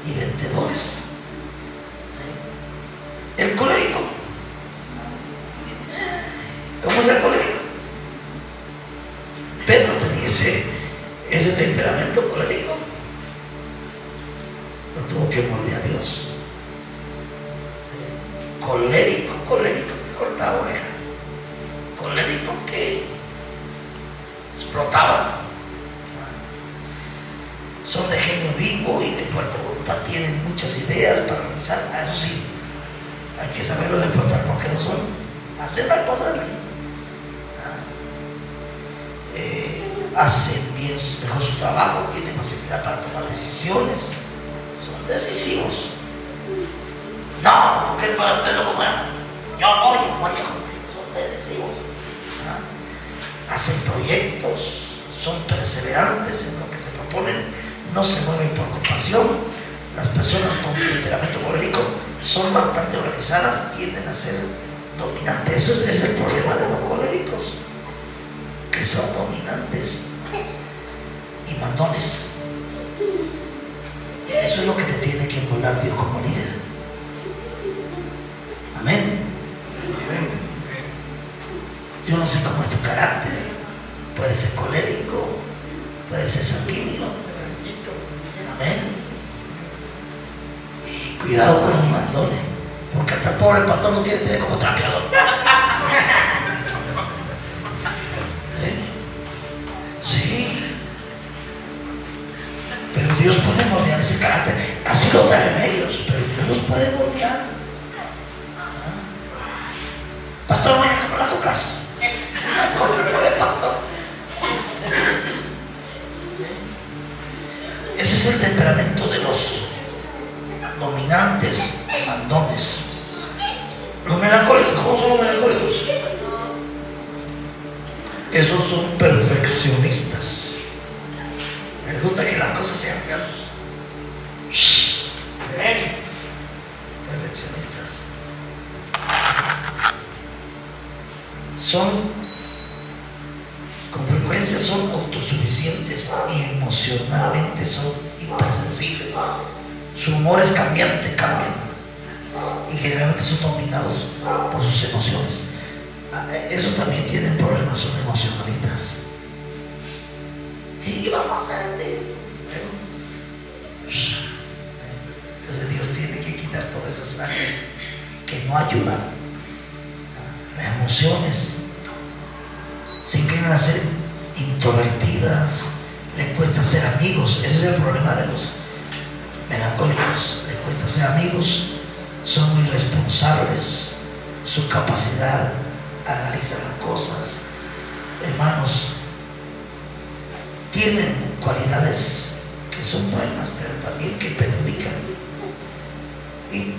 [0.06, 0.98] y vendedores.
[3.38, 4.00] El colérico.
[6.84, 7.60] ¿Cómo es el colérico?
[9.66, 10.64] Pedro tenía ese,
[11.30, 12.73] ese temperamento colérico.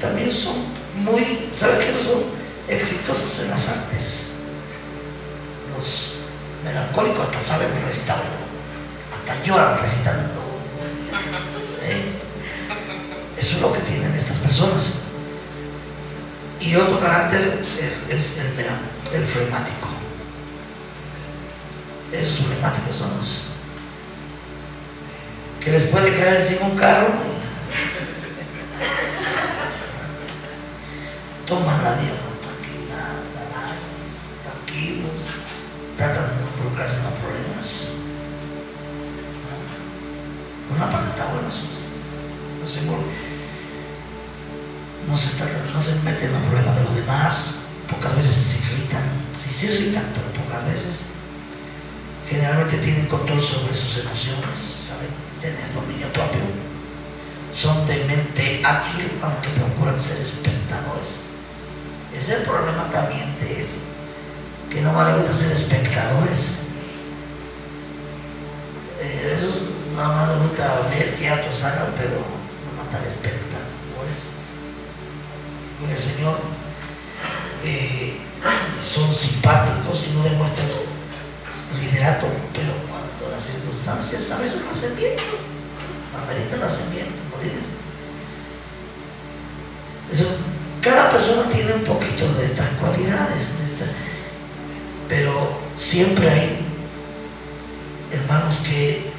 [0.05, 0.55] También son
[0.97, 1.91] muy, ¿saben qué?
[2.03, 2.23] Son
[2.67, 4.33] exitosos en las artes.
[5.75, 6.13] Los
[6.63, 8.21] melancólicos hasta saben recitar,
[9.13, 10.41] hasta lloran recitando.
[11.83, 12.19] ¿Eh?
[13.37, 14.93] Eso es lo que tienen estas personas.
[16.59, 17.65] Y otro carácter
[18.07, 19.87] es el, el flemático.
[22.11, 23.41] Esos flemáticos son los
[25.63, 27.34] que les puede caer encima un carro.
[31.45, 33.21] Toman la vida con tranquilidad,
[34.41, 35.11] tranquilos,
[35.95, 37.91] tratan de no involucrarse en los problemas.
[40.67, 41.69] Por una parte está bueno eso.
[42.61, 42.67] No
[45.17, 45.37] se,
[45.71, 47.59] no se meten en los problemas de los demás,
[47.91, 49.03] pocas veces se irritan,
[49.37, 51.13] sí se irritan, pero pocas veces.
[52.27, 56.41] Generalmente tienen control sobre sus emociones, saben tener dominio propio.
[57.53, 61.34] Son de mente ágil, aunque procuran ser espectadores.
[62.17, 63.77] Es el problema también de eso,
[64.71, 66.59] que no más les gusta ser espectadores.
[69.01, 74.39] Eh, esos nada más les gusta ver que otros hagan, pero no matan espectadores.
[75.79, 76.37] Porque el Señor
[77.63, 78.17] eh,
[78.81, 80.69] son simpáticos y no demuestran
[81.77, 85.13] liderato, pero cuando las circunstancias a veces lo hacen bien,
[86.13, 87.63] la medita lo hacen bien como líder.
[90.11, 90.54] Eso,
[90.85, 93.55] cada persona tiene un poquito de estas cualidades,
[95.09, 96.59] pero siempre hay
[98.11, 99.11] hermanos que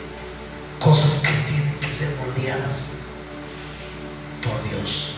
[0.78, 2.90] cosas que tienen que ser moldeadas
[4.44, 5.14] por Dios.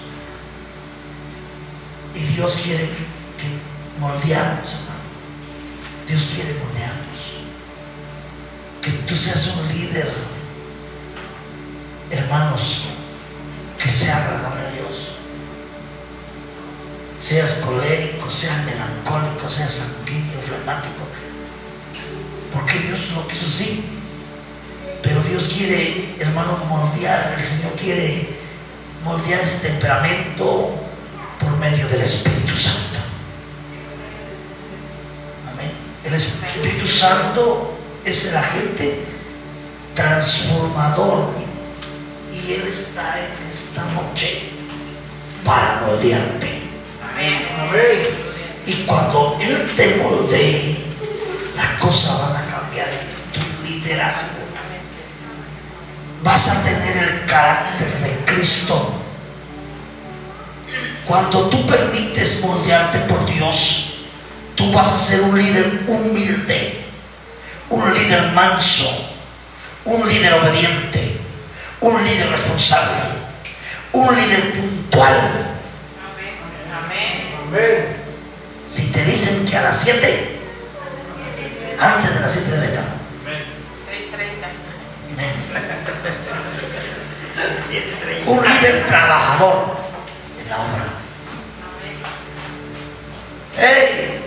[2.15, 5.05] Y Dios quiere que moldearnos, hermano.
[6.09, 7.43] Dios quiere moldearnos.
[8.81, 10.11] Que tú seas un líder,
[12.11, 12.85] hermanos,
[13.79, 15.18] que sea agradable a Dios.
[17.21, 21.03] Seas colérico, seas melancólico, seas sanguíneo, flemático.
[22.53, 23.85] Porque Dios lo quiso así.
[25.03, 27.35] Pero Dios quiere, hermano, moldear.
[27.37, 28.39] El Señor quiere
[29.05, 30.75] moldear ese temperamento
[31.39, 32.99] por medio del Espíritu Santo.
[35.53, 35.73] Amén.
[36.05, 39.05] El Espíritu Santo es el agente
[39.95, 41.31] transformador
[42.33, 44.51] y Él está en esta noche
[45.45, 46.58] para moldearte.
[48.67, 50.85] Y cuando Él te moldee,
[51.57, 54.39] las cosas van a cambiar en tu liderazgo.
[56.23, 58.95] Vas a tener el carácter de Cristo.
[61.07, 63.95] Cuando tú permites moldearte por Dios,
[64.55, 66.85] tú vas a ser un líder humilde,
[67.71, 69.13] un líder manso,
[69.87, 71.19] un líder obediente,
[71.81, 73.01] un líder responsable,
[73.93, 75.58] un líder puntual.
[78.69, 80.39] Si te dicen que a las 7,
[81.81, 82.85] antes de las 7 debe estar.
[82.85, 82.89] 6.30.
[85.15, 85.33] Amén.
[88.27, 89.79] Un líder trabajador
[90.39, 90.85] en la obra.
[93.57, 94.21] ¡Ey!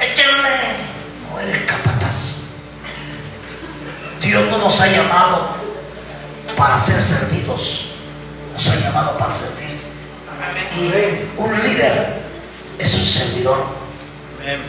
[0.00, 0.58] ¡Échenle!
[1.30, 2.36] No eres capataz.
[4.20, 5.56] Dios no nos ha llamado
[6.54, 7.92] para ser servidos,
[8.52, 9.80] nos ha llamado para servir.
[10.76, 12.21] Y un líder
[12.82, 13.64] es un servidor.
[14.40, 14.60] Amén.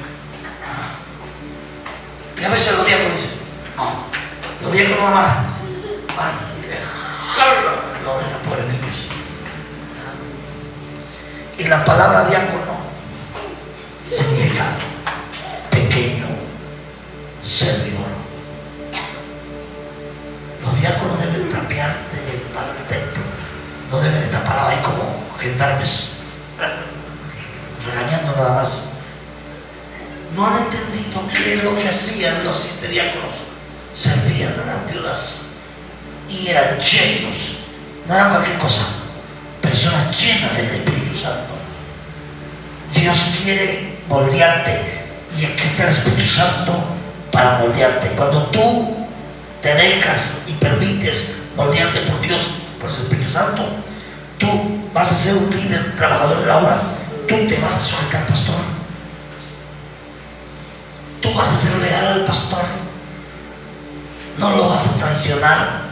[2.40, 3.31] Y a veces los diáconos dicen,
[3.76, 4.06] no,
[4.61, 5.38] los diáconos más
[6.15, 7.64] van y le jalan
[8.06, 9.07] la oreja por niños.
[11.57, 12.84] Y la palabra diácono
[14.11, 14.65] significa
[15.72, 16.27] pequeño
[17.44, 18.07] servidor.
[20.61, 23.23] Los diáconos deben trapear, deben para el templo,
[23.90, 26.12] no deben estar parados ahí como gendarmes,
[27.94, 28.70] regañando nada más
[30.36, 33.34] no han entendido qué es lo que hacían los siete diáconos.
[33.94, 35.41] Servían a las viudas
[36.28, 37.57] y eran llenos,
[38.07, 38.86] no eran cualquier cosa,
[39.61, 41.53] personas llenas del Espíritu Santo.
[43.44, 45.03] quiere moldearte
[45.38, 46.74] y aquí está el Espíritu Santo
[47.32, 48.10] para moldearte.
[48.15, 49.06] Cuando tú
[49.61, 52.41] te dejas y permites moldearte por Dios,
[52.82, 53.64] por el Espíritu Santo,
[54.40, 54.48] tú
[54.91, 56.82] vas a ser un líder, trabajador de la obra,
[57.27, 58.55] tú te vas a sujetar al pastor.
[61.21, 62.63] Tú vas a ser leal al pastor.
[64.37, 65.83] No lo vas a traicionar.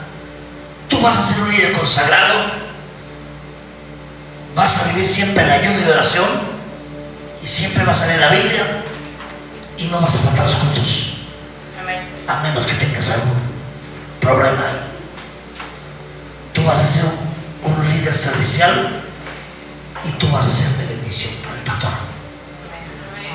[0.90, 2.52] Tú vas a ser un líder consagrado.
[4.56, 6.28] Vas a vivir siempre en ayuno y oración.
[7.42, 8.84] Y siempre vas a leer la Biblia.
[9.78, 11.08] Y no vas a faltar los cultos.
[12.28, 13.42] A menos que tengas algún
[14.20, 14.80] problema ahí.
[16.54, 19.02] Tú vas a ser un, un líder servicial.
[20.04, 20.91] Y tú vas a ser de
[21.44, 21.92] para el pastor.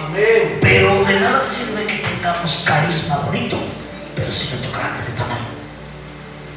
[0.07, 0.59] Amén.
[0.62, 3.59] Pero de nada sirve que tengamos carisma bonito,
[4.15, 5.40] pero si nuestro carácter está mal.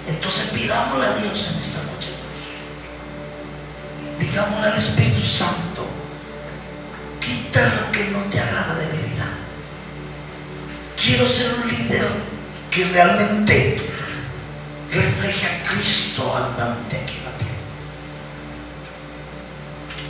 [0.07, 2.09] Entonces pidámosle a Dios en esta noche.
[4.17, 5.85] Digámosle al Espíritu Santo,
[7.19, 9.25] quita lo que no te agrada de mi vida.
[11.03, 12.07] Quiero ser un líder
[12.71, 13.81] que realmente
[14.89, 17.55] refleje a Cristo andante aquí en la tierra.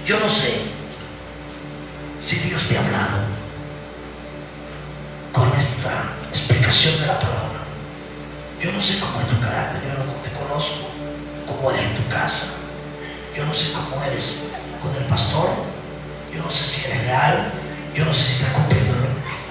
[0.06, 0.79] Yo no sé
[2.22, 3.18] si Dios te ha hablado
[5.32, 7.60] con esta explicación de la palabra.
[8.62, 10.90] Yo no sé cómo es tu carácter, yo no te conozco,
[11.48, 12.48] cómo eres en tu casa,
[13.36, 14.50] yo no sé cómo eres
[14.82, 15.50] con el pastor,
[16.34, 17.54] yo no sé si eres leal,
[17.96, 18.96] yo no sé si estás cumpliendo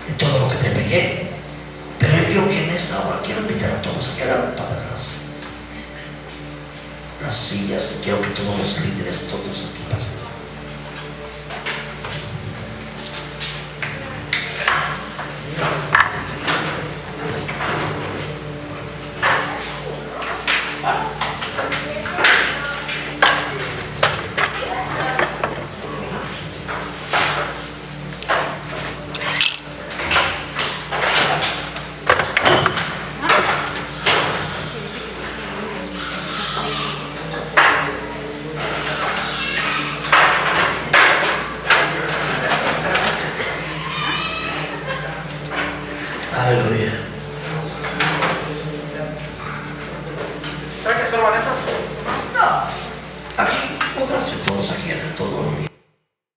[0.07, 1.31] en todo lo que te pegué,
[1.99, 4.77] pero yo quiero que en esta hora quiero invitar a todos a que hagan para
[4.93, 5.25] las,
[7.23, 10.28] las sillas quiero que todos los líderes, todos aquí pasen.
[15.59, 16.08] Aleluya.